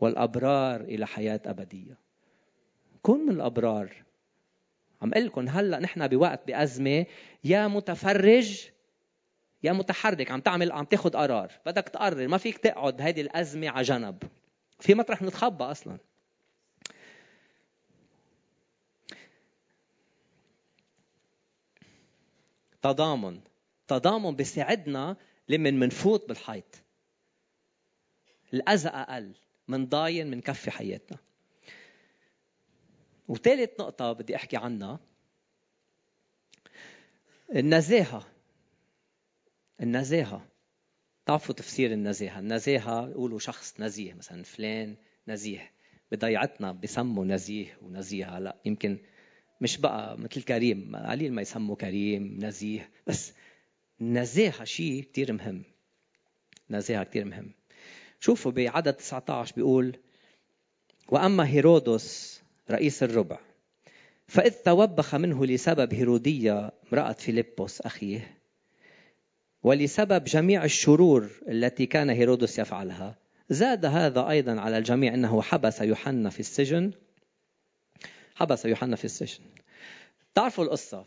والأبرار 0.00 0.80
إلى 0.80 1.06
حياة 1.06 1.40
أبدية. 1.46 1.98
كن 3.02 3.26
من 3.26 3.34
الأبرار 3.34 4.04
عم 5.02 5.12
أقول 5.12 5.26
لكم 5.26 5.48
هلأ 5.48 5.80
نحن 5.80 6.08
بوقت 6.08 6.46
بأزمة 6.46 7.06
يا 7.44 7.68
متفرج 7.68 8.68
يا 9.62 9.72
متحرك 9.72 10.30
عم 10.30 10.40
تعمل 10.40 10.72
عم 10.72 10.84
تاخذ 10.84 11.10
قرار. 11.10 11.52
بدك 11.66 11.88
تقرر 11.88 12.28
ما 12.28 12.38
فيك 12.38 12.58
تقعد 12.58 13.00
هيدي 13.00 13.20
الأزمة 13.20 13.68
على 13.68 13.82
جنب. 13.82 14.22
في 14.80 14.94
مطرح 14.94 15.22
نتخبى 15.22 15.64
أصلا. 15.64 15.98
تضامن. 22.84 23.40
تضامن 23.88 24.36
بيساعدنا 24.36 25.16
لمن 25.48 25.78
منفوت 25.78 26.28
بالحيط. 26.28 26.82
الأذى 28.54 28.88
أقل 28.88 29.34
من 29.68 29.86
ضاين 29.86 30.30
من 30.30 30.40
كفي 30.40 30.70
حياتنا. 30.70 31.18
وثالث 33.28 33.80
نقطة 33.80 34.12
بدي 34.12 34.36
أحكي 34.36 34.56
عنها. 34.56 35.00
النزاهة. 37.54 38.26
النزاهة. 39.80 40.46
تعرفوا 41.26 41.54
تفسير 41.54 41.92
النزاهة. 41.92 42.38
النزاهة 42.38 43.08
يقولوا 43.08 43.38
شخص 43.38 43.80
نزيه 43.80 44.14
مثلا 44.14 44.42
فلان 44.42 44.96
نزيه. 45.28 45.72
بضيعتنا 46.12 46.72
بسموا 46.72 47.24
نزيه 47.24 47.78
ونزيهة. 47.82 48.38
لا 48.38 48.56
يمكن 48.64 48.98
مش 49.60 49.78
بقى 49.78 50.18
مثل 50.18 50.42
كريم 50.42 50.96
قليل 50.96 51.32
ما 51.32 51.42
يسموا 51.42 51.76
كريم 51.76 52.38
نزيه. 52.42 52.90
بس 53.06 53.32
النزاهة 54.00 54.64
شيء 54.64 55.02
كتير 55.02 55.32
مهم. 55.32 55.62
نزاهة 56.70 57.04
كتير 57.04 57.24
مهم. 57.24 57.52
شوفوا 58.20 58.52
بعدد 58.52 58.92
19 58.92 59.54
بيقول 59.56 59.96
وأما 61.08 61.48
هيرودس 61.48 62.40
رئيس 62.70 63.02
الربع 63.02 63.38
فإذ 64.26 64.50
توبخ 64.52 65.14
منه 65.14 65.46
لسبب 65.46 65.94
هيرودية 65.94 66.72
امرأة 66.92 67.12
فيلبس 67.12 67.80
أخيه 67.80 68.38
ولسبب 69.62 70.24
جميع 70.24 70.64
الشرور 70.64 71.30
التي 71.48 71.86
كان 71.86 72.10
هيرودس 72.10 72.58
يفعلها 72.58 73.18
زاد 73.50 73.84
هذا 73.84 74.28
أيضا 74.28 74.60
على 74.60 74.78
الجميع 74.78 75.14
أنه 75.14 75.42
حبس 75.42 75.80
يوحنا 75.80 76.30
في 76.30 76.40
السجن 76.40 76.92
حبس 78.34 78.64
يوحنا 78.64 78.96
في 78.96 79.04
السجن. 79.04 79.44
تعرفوا 80.34 80.64
القصة. 80.64 81.06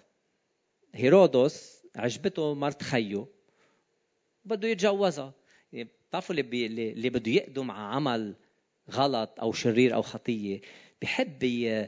هيرودس 0.94 1.84
عجبته 1.96 2.54
مرت 2.54 2.84
خيه 2.84 3.26
بده 4.46 4.68
يتجوزها. 4.68 5.34
يعني 5.74 5.90
بتعرفوا 6.10 6.36
اللي, 6.36 6.92
اللي 6.92 7.10
بده 7.10 7.32
يقدم 7.32 7.72
على 7.72 7.96
عمل 7.96 8.36
غلط 8.92 9.40
أو 9.40 9.52
شرير 9.52 9.96
أو 9.96 10.02
خطية 10.02 10.62
بحب 11.02 11.44
ي... 11.44 11.88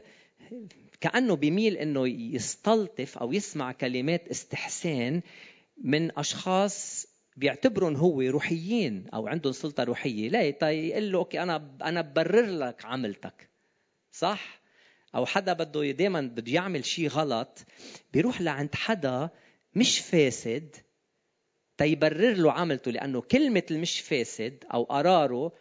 كأنه 1.00 1.36
بيميل 1.36 1.76
إنه 1.76 2.08
يستلطف 2.08 3.18
أو 3.18 3.32
يسمع 3.32 3.72
كلمات 3.72 4.28
استحسان 4.28 5.22
من 5.76 6.18
أشخاص 6.18 7.06
بيعتبرهم 7.36 7.96
هو 7.96 8.20
روحيين 8.20 9.08
أو 9.14 9.28
عندهم 9.28 9.52
سلطة 9.52 9.84
روحية. 9.84 10.28
لا 10.28 10.42
يقول 10.70 11.12
له 11.12 11.18
okay 11.18 11.42
أنا 11.42 11.76
أنا 11.82 12.00
ببرر 12.00 12.46
لك 12.46 12.84
عملتك. 12.84 13.50
صح؟ 14.12 14.59
أو 15.14 15.26
حدا 15.26 15.52
بده 15.52 15.90
دائما 15.90 16.20
بده 16.20 16.52
يعمل 16.52 16.84
شيء 16.84 17.08
غلط 17.08 17.58
بيروح 18.12 18.40
لعند 18.40 18.74
حدا 18.74 19.30
مش 19.74 19.98
فاسد 19.98 20.76
تيبرر 21.78 22.34
له 22.34 22.52
عملته 22.52 22.90
لأنه 22.90 23.20
كلمة 23.20 23.62
المش 23.70 24.00
فاسد 24.00 24.64
أو 24.74 24.82
قراره 24.82 25.52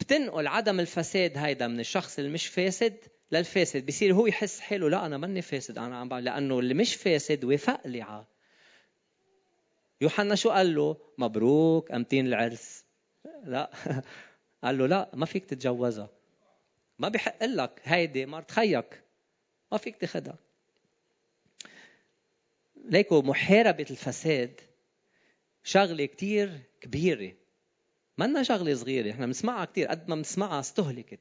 بتنقل 0.00 0.46
عدم 0.46 0.80
الفساد 0.80 1.38
هيدا 1.38 1.66
من 1.66 1.80
الشخص 1.80 2.18
اللي 2.18 2.30
مش 2.30 2.46
فاسد 2.46 2.96
للفاسد. 3.32 3.86
بصير 3.86 4.14
هو 4.14 4.26
يحس 4.26 4.60
حاله 4.60 4.90
لا 4.90 5.06
أنا 5.06 5.18
ماني 5.18 5.42
فاسد 5.42 5.78
أنا 5.78 5.96
عم 5.98 6.14
لأنه 6.14 6.58
اللي 6.58 6.74
مش 6.74 6.94
فاسد 6.94 7.44
وافق 7.44 7.86
لي 7.86 8.24
يوحنا 10.00 10.34
شو 10.34 10.50
قال 10.50 10.74
له؟ 10.74 10.96
مبروك 11.18 11.92
أمتين 11.92 12.26
العرس. 12.26 12.84
لا. 13.44 13.70
قال 14.64 14.78
له 14.78 14.86
لا 14.86 15.10
ما 15.14 15.26
فيك 15.26 15.44
تتجوزها. 15.44 16.10
ما 16.98 17.08
بحق 17.08 17.44
لك 17.44 17.80
هيدي 17.84 18.26
مرت 18.26 18.50
خيك 18.50 19.02
ما 19.72 19.78
فيك 19.78 19.96
تاخذها 19.96 20.38
ليكو 22.84 23.22
محاربة 23.22 23.86
الفساد 23.90 24.60
شغلة 25.64 26.06
كتير 26.06 26.60
كبيرة. 26.80 27.32
منا 28.18 28.42
شغلة 28.42 28.74
صغيرة 28.74 29.10
إحنا 29.10 29.26
بنسمعها 29.26 29.64
كثير 29.64 29.88
قد 29.88 30.08
ما 30.08 30.14
بنسمعها 30.14 30.60
استهلكت. 30.60 31.20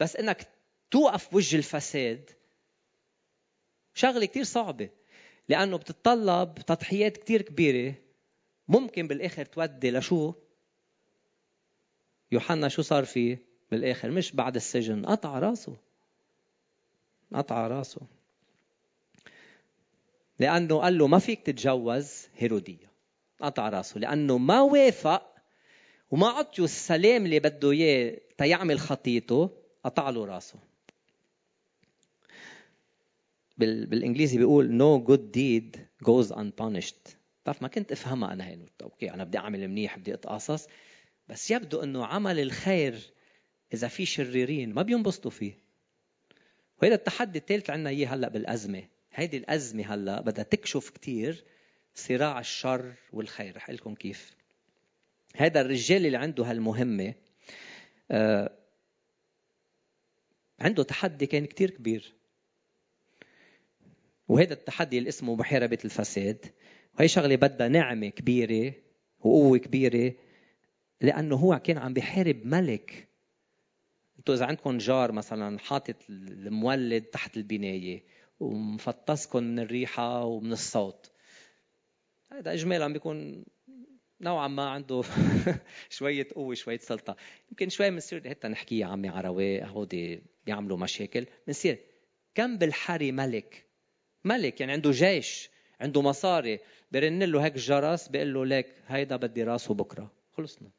بس 0.00 0.16
إنك 0.16 0.48
توقف 0.90 1.30
بوجه 1.32 1.56
الفساد 1.56 2.30
شغلة 3.94 4.26
كثير 4.26 4.44
صعبة 4.44 4.90
لأنه 5.48 5.76
بتتطلب 5.76 6.54
تضحيات 6.54 7.16
كثير 7.16 7.42
كبيرة. 7.42 7.94
ممكن 8.68 9.08
بالآخر 9.08 9.44
تودي 9.44 9.90
لشو؟ 9.90 10.34
يوحنا 12.32 12.68
شو 12.68 12.82
صار 12.82 13.04
فيه؟ 13.04 13.38
بالاخر 13.70 14.10
مش 14.10 14.32
بعد 14.32 14.56
السجن 14.56 15.06
قطع 15.06 15.38
راسه. 15.38 15.76
قطع 17.34 17.66
راسه. 17.66 18.00
لأنه 20.38 20.78
قال 20.80 20.98
له 20.98 21.06
ما 21.06 21.18
فيك 21.18 21.42
تتجوز 21.42 22.26
هيرودية. 22.36 22.90
قطع 23.40 23.68
راسه. 23.68 24.00
لأنه 24.00 24.38
ما 24.38 24.60
وافق 24.60 25.32
وما 26.10 26.26
عطيه 26.28 26.64
السلام 26.64 27.24
اللي 27.24 27.40
بده 27.40 27.70
إياه 27.70 28.18
تيعمل 28.38 28.80
خطيته 28.80 29.50
قطع 29.84 30.10
له 30.10 30.24
راسه. 30.24 30.58
بالإنجليزي 33.58 34.38
بيقول 34.38 34.78
no 34.78 35.08
good 35.08 35.36
deed 35.36 35.80
goes 36.04 36.36
unpunished. 36.36 37.16
بتعرف 37.42 37.62
ما 37.62 37.68
كنت 37.68 37.92
أفهمها 37.92 38.32
أنا 38.32 38.46
هي 38.46 38.58
أوكي 38.82 39.10
أنا 39.10 39.24
بدي 39.24 39.38
أعمل 39.38 39.68
منيح 39.68 39.98
بدي 39.98 40.14
اتقاصص 40.14 40.66
بس 41.28 41.50
يبدو 41.50 41.82
إنه 41.82 42.06
عمل 42.06 42.38
الخير 42.38 43.12
إذا 43.74 43.88
في 43.88 44.06
شريرين 44.06 44.72
ما 44.74 44.82
بينبسطوا 44.82 45.30
فيه. 45.30 45.58
وهذا 46.82 46.94
التحدي 46.94 47.38
الثالث 47.38 47.70
عندنا 47.70 47.90
إياه 47.90 48.08
هلأ 48.08 48.28
بالأزمة. 48.28 48.88
هيدي 49.12 49.36
الأزمة 49.36 49.94
هلأ 49.94 50.20
بدها 50.20 50.44
تكشف 50.44 50.90
كثير 50.90 51.44
صراع 51.94 52.40
الشر 52.40 52.94
والخير. 53.12 53.56
رح 53.56 53.70
لكم 53.70 53.94
كيف. 53.94 54.34
هذا 55.36 55.60
الرجال 55.60 56.06
اللي 56.06 56.16
عنده 56.16 56.44
هالمهمة 56.44 57.14
آه 58.10 58.58
عنده 60.60 60.82
تحدي 60.82 61.26
كان 61.26 61.46
كثير 61.46 61.70
كبير. 61.70 62.14
وهذا 64.28 64.52
التحدي 64.52 64.98
اللي 64.98 65.08
اسمه 65.08 65.36
محاربة 65.36 65.78
الفساد. 65.84 66.46
وهي 66.98 67.08
شغلة 67.08 67.36
بدها 67.36 67.68
نعمة 67.68 68.08
كبيرة 68.08 68.74
وقوة 69.20 69.58
كبيرة 69.58 70.14
لأنه 71.00 71.36
هو 71.36 71.58
كان 71.58 71.78
عم 71.78 71.92
بيحارب 71.92 72.46
ملك 72.46 73.05
أنتوا 74.18 74.34
إذا 74.34 74.46
عندكم 74.46 74.78
جار 74.78 75.12
مثلا 75.12 75.58
حاطط 75.58 75.96
المولد 76.10 77.02
تحت 77.02 77.36
البناية 77.36 78.02
ومفطسكم 78.40 79.42
من 79.42 79.58
الريحة 79.58 80.24
ومن 80.24 80.52
الصوت 80.52 81.10
هذا 82.32 82.52
إجمالا 82.52 82.92
بيكون 82.92 83.44
نوعا 84.20 84.48
ما 84.48 84.68
عنده 84.68 85.02
شوية 85.90 86.28
قوة 86.34 86.54
شوية 86.54 86.78
سلطة. 86.78 87.16
يمكن 87.50 87.68
شوي 87.68 87.90
بنصير 87.90 88.28
حتى 88.30 88.48
نحكي 88.48 88.78
يا 88.78 88.86
عمي 88.86 89.08
عروي 89.08 89.64
هودي 89.64 90.22
بيعملوا 90.46 90.78
مشاكل. 90.78 91.26
بنصير 91.46 91.78
كم 92.34 92.58
بالحري 92.58 93.12
ملك 93.12 93.66
ملك 94.24 94.60
يعني 94.60 94.72
عنده 94.72 94.90
جيش 94.90 95.50
عنده 95.80 96.02
مصاري 96.02 96.60
برن 96.92 97.22
له 97.22 97.44
هيك 97.44 97.54
جرس 97.54 98.08
بيقول 98.08 98.34
له 98.34 98.44
ليك 98.46 98.66
هيدا 98.86 99.16
بدي 99.16 99.42
راسه 99.42 99.74
بكرة. 99.74 100.12
خلصنا. 100.32 100.70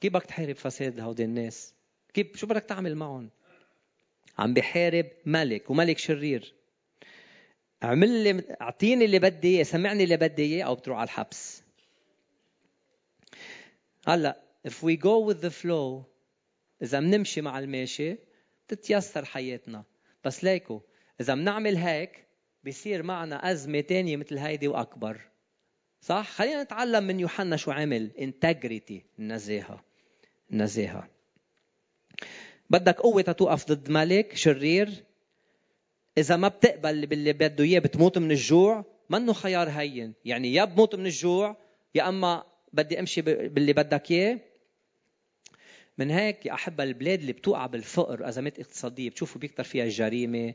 كيف 0.00 0.12
بدك 0.12 0.26
تحارب 0.26 0.56
فساد 0.56 1.00
هودي 1.00 1.24
الناس؟ 1.24 1.73
كيف 2.14 2.36
شو 2.36 2.46
بدك 2.46 2.62
تعمل 2.62 2.94
معهم؟ 2.94 3.30
عم 4.38 4.54
بحارب 4.54 5.06
ملك 5.26 5.70
وملك 5.70 5.98
شرير. 5.98 6.54
اعمل 7.82 8.24
لي 8.24 8.56
اعطيني 8.60 9.04
اللي 9.04 9.18
بدي 9.18 9.56
إياه 9.56 9.62
سمعني 9.62 10.04
اللي 10.04 10.16
بدي 10.16 10.42
إياه 10.42 10.64
أو 10.64 10.74
بتروح 10.74 10.98
على 10.98 11.04
الحبس. 11.04 11.62
هلأ 14.06 14.42
if 14.68 14.72
we 14.72 14.96
go 14.96 15.32
with 15.32 15.40
the 15.44 15.50
flow 15.62 16.04
إذا 16.82 17.00
بنمشي 17.00 17.40
مع 17.40 17.58
الماشي 17.58 18.16
بتتيسر 18.66 19.24
حياتنا. 19.24 19.84
بس 20.24 20.44
ليكو 20.44 20.80
إذا 21.20 21.34
بنعمل 21.34 21.76
هيك 21.76 22.26
بيصير 22.64 23.02
معنا 23.02 23.50
أزمة 23.50 23.80
تانية 23.80 24.16
مثل 24.16 24.38
هيدي 24.38 24.68
وأكبر. 24.68 25.20
صح؟ 26.00 26.30
خلينا 26.30 26.62
نتعلم 26.62 27.04
من 27.04 27.20
يوحنا 27.20 27.56
شو 27.56 27.70
عمل. 27.70 28.10
انتجريتي 28.18 29.04
النزاهة 29.18 29.84
النزاهة 30.52 31.13
بدك 32.74 33.00
قوة 33.00 33.22
تتوقف 33.22 33.66
ضد 33.68 33.90
ملك 33.90 34.36
شرير. 34.36 35.04
إذا 36.18 36.36
ما 36.36 36.48
بتقبل 36.48 37.06
باللي 37.06 37.32
بده 37.32 37.64
إياه 37.64 37.78
بتموت 37.78 38.18
من 38.18 38.30
الجوع 38.30 38.84
منه 39.10 39.32
خيار 39.32 39.68
هين. 39.68 40.14
يعني 40.24 40.54
يا 40.54 40.64
بموت 40.64 40.94
من 40.94 41.06
الجوع 41.06 41.56
يا 41.94 42.08
أما 42.08 42.44
بدي 42.72 43.00
أمشي 43.00 43.22
باللي 43.22 43.72
بدك 43.72 44.10
إياه. 44.10 44.38
من 45.98 46.10
هيك 46.10 46.46
يا 46.46 46.52
أحبة 46.52 46.84
البلاد 46.84 47.20
اللي 47.20 47.32
بتوقع 47.32 47.66
بالفقر 47.66 48.28
أزمات 48.28 48.58
اقتصادية 48.58 49.10
بتشوفوا 49.10 49.40
بيكتر 49.40 49.64
فيها 49.64 49.84
الجريمة 49.84 50.54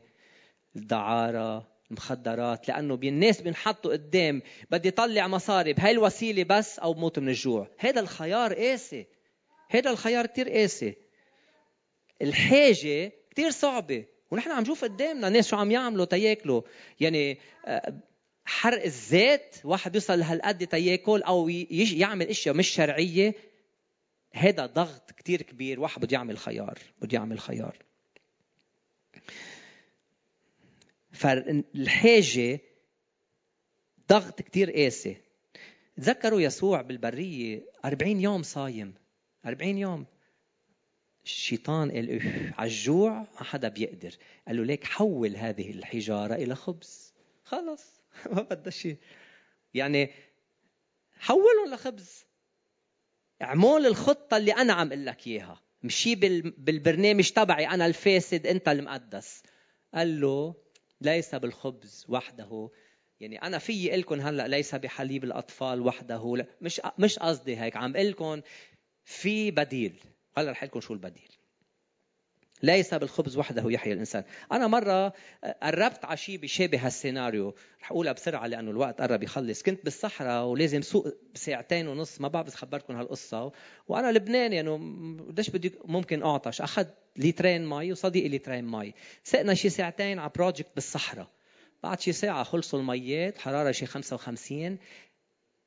الدعارة 0.76 1.68
المخدرات 1.90 2.68
لأنه 2.68 2.94
الناس 2.94 3.40
بينحطوا 3.40 3.92
قدام 3.92 4.42
بدي 4.70 4.88
يطلع 4.88 5.28
مصاري 5.28 5.72
بهاي 5.72 5.90
الوسيلة 5.90 6.44
بس 6.44 6.78
أو 6.78 6.92
بموت 6.92 7.18
من 7.18 7.28
الجوع. 7.28 7.68
هذا 7.78 8.00
الخيار 8.00 8.54
قاسي. 8.54 9.06
هذا 9.70 9.90
الخيار 9.90 10.26
كثير 10.26 10.50
قاسي. 10.50 11.09
الحاجة 12.22 13.12
كثير 13.30 13.50
صعبة. 13.50 14.04
ونحن 14.30 14.50
عم 14.50 14.62
نشوف 14.62 14.84
قدامنا 14.84 15.28
ناس 15.28 15.48
شو 15.48 15.56
عم 15.56 15.70
يعملوا 15.70 16.04
تياكلوا. 16.04 16.62
يعني 17.00 17.38
آه، 17.66 17.94
حرق 18.44 18.84
الزيت 18.84 19.56
واحد 19.64 19.94
يوصل 19.94 20.18
لهالقد 20.18 20.66
تياكل 20.66 21.22
أو 21.22 21.48
يعمل 21.48 22.26
إشياء 22.26 22.54
مش 22.54 22.68
شرعية. 22.68 23.34
هذا 24.32 24.66
ضغط 24.66 25.10
كثير 25.10 25.42
كبير. 25.42 25.80
واحد 25.80 26.00
بده 26.00 26.14
يعمل 26.16 26.38
خيار 26.38 26.78
بده 27.02 27.18
يعمل 27.18 27.40
خيار. 27.40 27.76
فالحاجة 31.12 32.60
ضغط 34.08 34.42
كتير 34.42 34.70
قاسي. 34.70 35.16
تذكروا 35.96 36.40
يسوع 36.40 36.82
بالبرية 36.82 37.62
40 37.84 38.20
يوم 38.20 38.42
صايم. 38.42 38.94
40 39.46 39.78
يوم. 39.78 40.06
الشيطان 41.24 41.90
قال 41.90 42.20
على 42.58 42.68
الجوع 42.68 43.18
ما 43.18 43.44
حدا 43.44 43.68
بيقدر. 43.68 44.14
قال 44.46 44.56
له 44.56 44.64
ليك 44.64 44.84
حول 44.84 45.36
هذه 45.36 45.70
الحجارة 45.70 46.34
إلى 46.34 46.54
خبز. 46.54 47.12
خلص. 47.44 48.00
ما 48.32 48.42
بدها 48.42 48.70
شيء. 48.70 48.96
يعني 49.74 50.10
حولهم 51.18 51.74
لخبز 51.74 52.24
اعمل 53.42 53.86
الخطة 53.86 54.36
اللي 54.36 54.52
أنا 54.52 54.72
عم 54.72 54.86
أقول 54.86 55.06
لك 55.06 55.26
إياها. 55.26 55.60
مشي 55.82 56.14
بالبرنامج 56.14 57.30
تبعي 57.30 57.68
أنا 57.68 57.86
الفاسد 57.86 58.46
أنت 58.46 58.68
المقدس. 58.68 59.42
قال 59.94 60.20
له 60.20 60.54
ليس 61.00 61.34
بالخبز 61.34 62.06
وحده. 62.08 62.70
يعني 63.20 63.42
أنا 63.42 63.58
في 63.58 63.88
لكم 63.88 64.20
هلأ 64.20 64.48
ليس 64.48 64.74
بحليب 64.74 65.24
الأطفال 65.24 65.80
وحده. 65.80 66.36
لا 66.36 66.46
مش 66.60 66.80
مش 66.98 67.18
قصدي 67.18 67.56
هيك. 67.56 67.76
عم 67.76 67.96
لكم 67.96 68.40
في 69.04 69.50
بديل. 69.50 70.00
هلا 70.40 70.50
رح 70.50 70.64
لكم 70.64 70.80
شو 70.80 70.94
البديل. 70.94 71.28
ليس 72.62 72.94
بالخبز 72.94 73.36
وحده 73.36 73.70
يحيا 73.70 73.92
الإنسان. 73.92 74.24
أنا 74.52 74.66
مرة 74.66 75.12
قربت 75.62 76.04
على 76.04 76.16
شيء 76.16 76.36
بيشابه 76.36 76.86
هالسيناريو. 76.86 77.54
رح 77.82 77.92
أقولها 77.92 78.12
بسرعة 78.12 78.46
لأنه 78.46 78.70
الوقت 78.70 79.00
قرب 79.00 79.22
يخلص. 79.22 79.62
كنت 79.62 79.84
بالصحراء 79.84 80.44
ولازم 80.44 80.82
سوق 80.82 81.14
بساعتين 81.34 81.88
ونص. 81.88 82.20
ما 82.20 82.28
بعرف 82.28 82.54
خبركم 82.54 82.96
هالقصة. 82.96 83.52
وأنا 83.88 84.12
لبناني 84.12 84.56
يعني 84.56 84.70
قديش 85.28 85.50
بدي 85.50 85.74
ممكن 85.84 86.22
أعطش؟ 86.22 86.60
اخذت 86.60 86.94
لترين 87.16 87.66
مي 87.66 87.92
وصديقي 87.92 88.28
لترين 88.28 88.64
مي. 88.64 88.94
سقنا 89.24 89.54
شي 89.54 89.68
ساعتين 89.68 90.18
على 90.18 90.30
project 90.36 90.70
بالصحراء. 90.74 91.30
بعد 91.82 92.00
شي 92.00 92.12
ساعة 92.12 92.42
خلصوا 92.42 92.78
الميات 92.78 93.38
حرارة 93.38 93.70
شي 93.70 93.86
55 93.86 94.78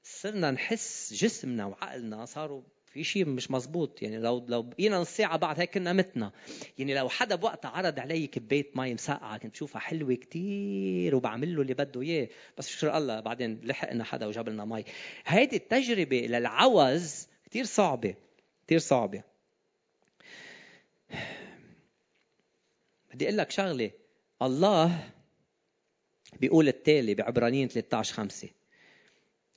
صرنا 0.03 0.51
نحس 0.51 1.13
جسمنا 1.13 1.65
وعقلنا 1.65 2.25
صاروا 2.25 2.61
في 2.93 3.03
شيء 3.03 3.25
مش 3.25 3.51
مزبوط 3.51 4.01
يعني 4.01 4.17
لو 4.17 4.45
لو 4.47 4.61
بقينا 4.61 4.99
نص 4.99 5.09
ساعه 5.09 5.37
بعد 5.37 5.59
هيك 5.59 5.73
كنا 5.73 5.93
متنا. 5.93 6.31
يعني 6.77 6.93
لو 6.95 7.09
حدا 7.09 7.35
بوقتها 7.35 7.69
عرض 7.69 7.99
علي 7.99 8.27
كباية 8.27 8.71
مي 8.75 8.93
مسقعة 8.93 9.37
كنت 9.37 9.53
بشوفها 9.53 9.79
حلوة 9.79 10.15
كتير 10.15 11.15
وبعمل 11.15 11.55
له 11.55 11.61
اللي 11.61 11.73
بده 11.73 12.01
إياه. 12.01 12.29
بس 12.57 12.69
شكر 12.69 12.97
الله 12.97 13.19
بعدين 13.19 13.61
لحقنا 13.63 14.03
حدا 14.03 14.25
وجاب 14.25 14.49
لنا 14.49 14.65
مي. 14.65 14.85
هيدي 15.25 15.55
التجربة 15.55 16.19
للعوز 16.19 17.27
كتير 17.45 17.65
صعبة 17.65 18.15
كتير 18.65 18.79
صعبة. 18.79 19.23
بدي 23.13 23.25
أقول 23.25 23.37
لك 23.37 23.51
شغلة. 23.51 23.91
الله 24.41 25.09
بيقول 26.39 26.67
التالي 26.67 27.15
بعبرانيين 27.15 27.67
13 27.67 28.13
5 28.13 28.49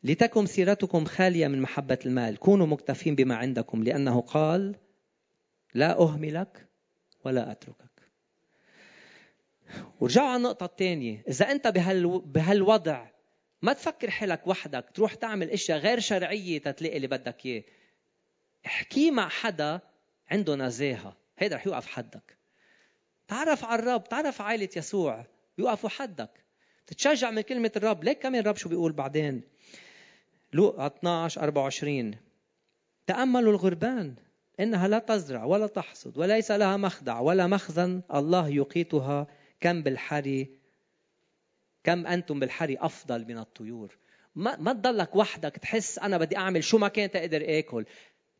لتكن 0.07 0.47
سيرتكم 0.47 1.05
خالية 1.05 1.49
من 1.49 1.61
محبة 1.61 1.99
المال. 2.07 2.37
كونوا 2.37 2.67
مكتفين 2.67 3.15
بما 3.15 3.37
عندكم 3.37 3.85
لأنه 3.85 4.21
قال 4.21 4.77
لا 5.75 6.01
أهملك 6.01 6.67
ولا 7.25 7.53
أتركك. 7.53 8.03
ورجعوا 10.01 10.29
على 10.29 10.37
النقطة 10.37 10.67
الثانية. 10.67 11.25
إذا 11.29 11.51
أنت 11.51 11.69
بهال... 11.69 12.19
بهالوضع 12.19 13.07
ما 13.63 13.73
تفكر 13.73 14.11
حالك 14.11 14.47
وحدك 14.47 14.85
تروح 14.95 15.15
تعمل 15.15 15.51
إشياء 15.51 15.79
غير 15.79 16.01
شرعية 16.01 16.59
تتلاقي 16.59 16.97
اللي 16.97 17.07
بدك 17.07 17.47
إياه. 17.47 17.65
احكي 18.67 19.11
مع 19.11 19.29
حدا 19.29 19.81
عنده 20.31 20.55
نزاهة. 20.57 21.17
هيدا 21.39 21.57
رح 21.57 21.67
يوقف 21.67 21.87
حدك. 21.87 22.37
تعرف 23.29 23.65
على 23.65 23.83
الرب 23.83 24.05
تعرف 24.05 24.41
عائلة 24.41 24.69
يسوع 24.77 25.27
يوقفوا 25.59 25.89
حدك. 25.89 26.31
تتشجع 26.87 27.31
من 27.31 27.41
كلمة 27.41 27.73
الرب. 27.77 28.05
ليك 28.05 28.19
كمان 28.19 28.41
الرب 28.41 28.57
شو 28.57 28.69
بيقول 28.69 28.93
بعدين؟ 28.93 29.56
لوقا 30.57 30.87
12 30.87 31.43
24 31.43 32.15
تأملوا 33.07 33.53
الغربان. 33.53 34.15
إنها 34.61 34.89
لا 34.89 34.99
تزرع 34.99 35.45
ولا 35.45 35.67
تحصد 35.67 36.19
وليس 36.19 36.51
لها 36.51 36.77
مخدع 36.77 37.21
ولا 37.21 37.47
مخزن. 37.47 38.03
الله 38.15 38.49
يقيتها. 38.49 39.27
كم 39.61 39.83
بالحري 39.83 40.51
كم 41.85 42.07
أنتم 42.07 42.41
بالحري 42.41 42.77
أفضل 42.81 43.25
من 43.29 43.39
الطيور. 43.39 43.97
ما 44.35 44.57
ما 44.57 44.73
تضلك 44.73 45.17
وحدك 45.17 45.57
تحس 45.57 45.99
أنا 45.99 46.19
بدي 46.19 46.37
أعمل 46.37 46.65
شو 46.65 46.79
ما 46.79 46.89
كنت 46.89 47.17
أقدر 47.17 47.59
آكل. 47.59 47.85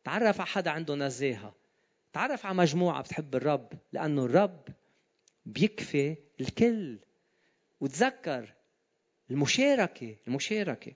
تعرف 0.03 0.41
على 0.41 0.47
حدا 0.47 0.71
عنده 0.71 0.95
نزاهة 0.95 1.55
تعرف 2.13 2.45
على 2.45 2.55
مجموعة 2.55 3.01
بتحب 3.01 3.35
الرب؟ 3.35 3.69
لأنه 3.93 4.25
الرب 4.25 4.67
بيكفي 5.45 6.15
الكل. 6.41 6.99
وتذكر 7.79 8.53
المشاركة 9.31 10.15
المشاركة. 10.27 10.93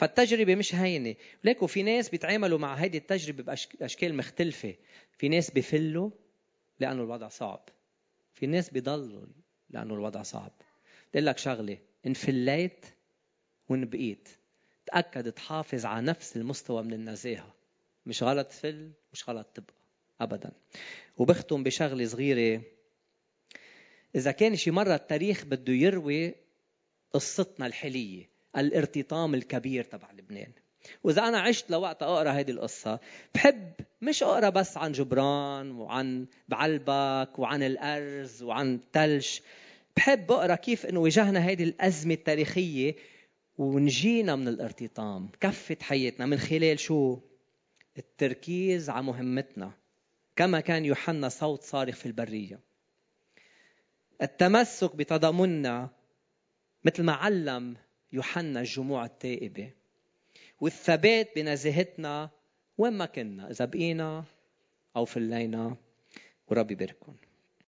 فالتجربة 0.00 0.54
مش 0.54 0.74
هينة. 0.74 1.14
ليكو 1.44 1.66
في 1.66 1.82
ناس 1.82 2.08
بيتعاملوا 2.08 2.58
مع 2.58 2.74
هذه 2.74 2.96
التجربة 2.96 3.42
بأشكال 3.80 4.14
مختلفة. 4.14 4.74
في 5.18 5.28
ناس 5.28 5.50
بفلوا 5.50 6.10
لأنه 6.78 7.02
الوضع 7.02 7.28
صعب. 7.28 7.68
في 8.34 8.46
ناس 8.46 8.70
بيضلوا 8.70 9.26
لأنه 9.70 9.94
الوضع 9.94 10.22
صعب. 10.22 10.52
بدي 11.14 11.24
لك 11.24 11.38
شغلة 11.38 11.78
إن 12.06 12.14
فليت 12.14 12.86
وإن 13.68 13.84
بقيت 13.84 14.28
تأكد 14.86 15.32
تحافظ 15.32 15.86
على 15.86 16.06
نفس 16.06 16.36
المستوى 16.36 16.82
من 16.82 16.92
النزاهة. 16.92 17.54
مش 18.06 18.22
غلط 18.22 18.46
تفل 18.46 18.90
مش 19.12 19.28
غلط 19.28 19.46
تبقى. 19.46 19.74
أبدا. 20.20 20.52
وبختم 21.16 21.62
بشغلة 21.62 22.06
صغيرة. 22.06 22.62
إذا 24.14 24.32
كان 24.32 24.56
شي 24.56 24.70
مرة 24.70 24.94
التاريخ 24.94 25.44
بده 25.44 25.72
يروي 25.72 26.34
قصتنا 27.12 27.66
الحلية 27.66 28.29
الارتطام 28.56 29.34
الكبير 29.34 29.84
تبع 29.84 30.12
لبنان. 30.12 30.52
وإذا 31.04 31.28
أنا 31.28 31.38
عشت 31.38 31.70
لوقت 31.70 32.02
أقرأ 32.02 32.30
هذه 32.30 32.50
القصة 32.50 33.00
بحب 33.34 33.72
مش 34.02 34.22
أقرأ 34.22 34.48
بس 34.48 34.76
عن 34.76 34.92
جبران 34.92 35.70
وعن 35.70 36.26
بعلبك 36.48 37.38
وعن 37.38 37.62
الأرز 37.62 38.42
وعن 38.42 38.80
تلش 38.92 39.42
بحب 39.96 40.32
أقرأ 40.32 40.54
كيف 40.54 40.86
إنه 40.86 41.00
واجهنا 41.00 41.38
هذه 41.38 41.64
الأزمة 41.64 42.14
التاريخية 42.14 42.96
ونجينا 43.58 44.36
من 44.36 44.48
الارتطام 44.48 45.28
كفت 45.40 45.82
حياتنا 45.82 46.26
من 46.26 46.38
خلال 46.38 46.80
شو؟ 46.80 47.18
التركيز 47.98 48.90
على 48.90 49.04
مهمتنا. 49.04 49.72
كما 50.36 50.60
كان 50.60 50.84
يوحنا 50.84 51.28
صوت 51.28 51.62
صارخ 51.62 51.94
في 51.94 52.06
البرية. 52.06 52.60
التمسك 54.22 54.96
بتضامننا 54.96 55.90
مثل 56.84 57.02
ما 57.02 57.12
علم 57.12 57.76
يوحنا 58.12 58.60
الجموع 58.60 59.04
التائبة. 59.04 59.72
والثبات 60.60 61.36
بنزاهتنا 61.36 62.30
وين 62.78 62.92
ما 62.92 63.06
كنا 63.06 63.50
إذا 63.50 63.64
بقينا 63.64 64.24
أو 64.96 65.04
فلينا 65.04 65.76
وربي 66.48 66.74
يبارككم 66.74 67.16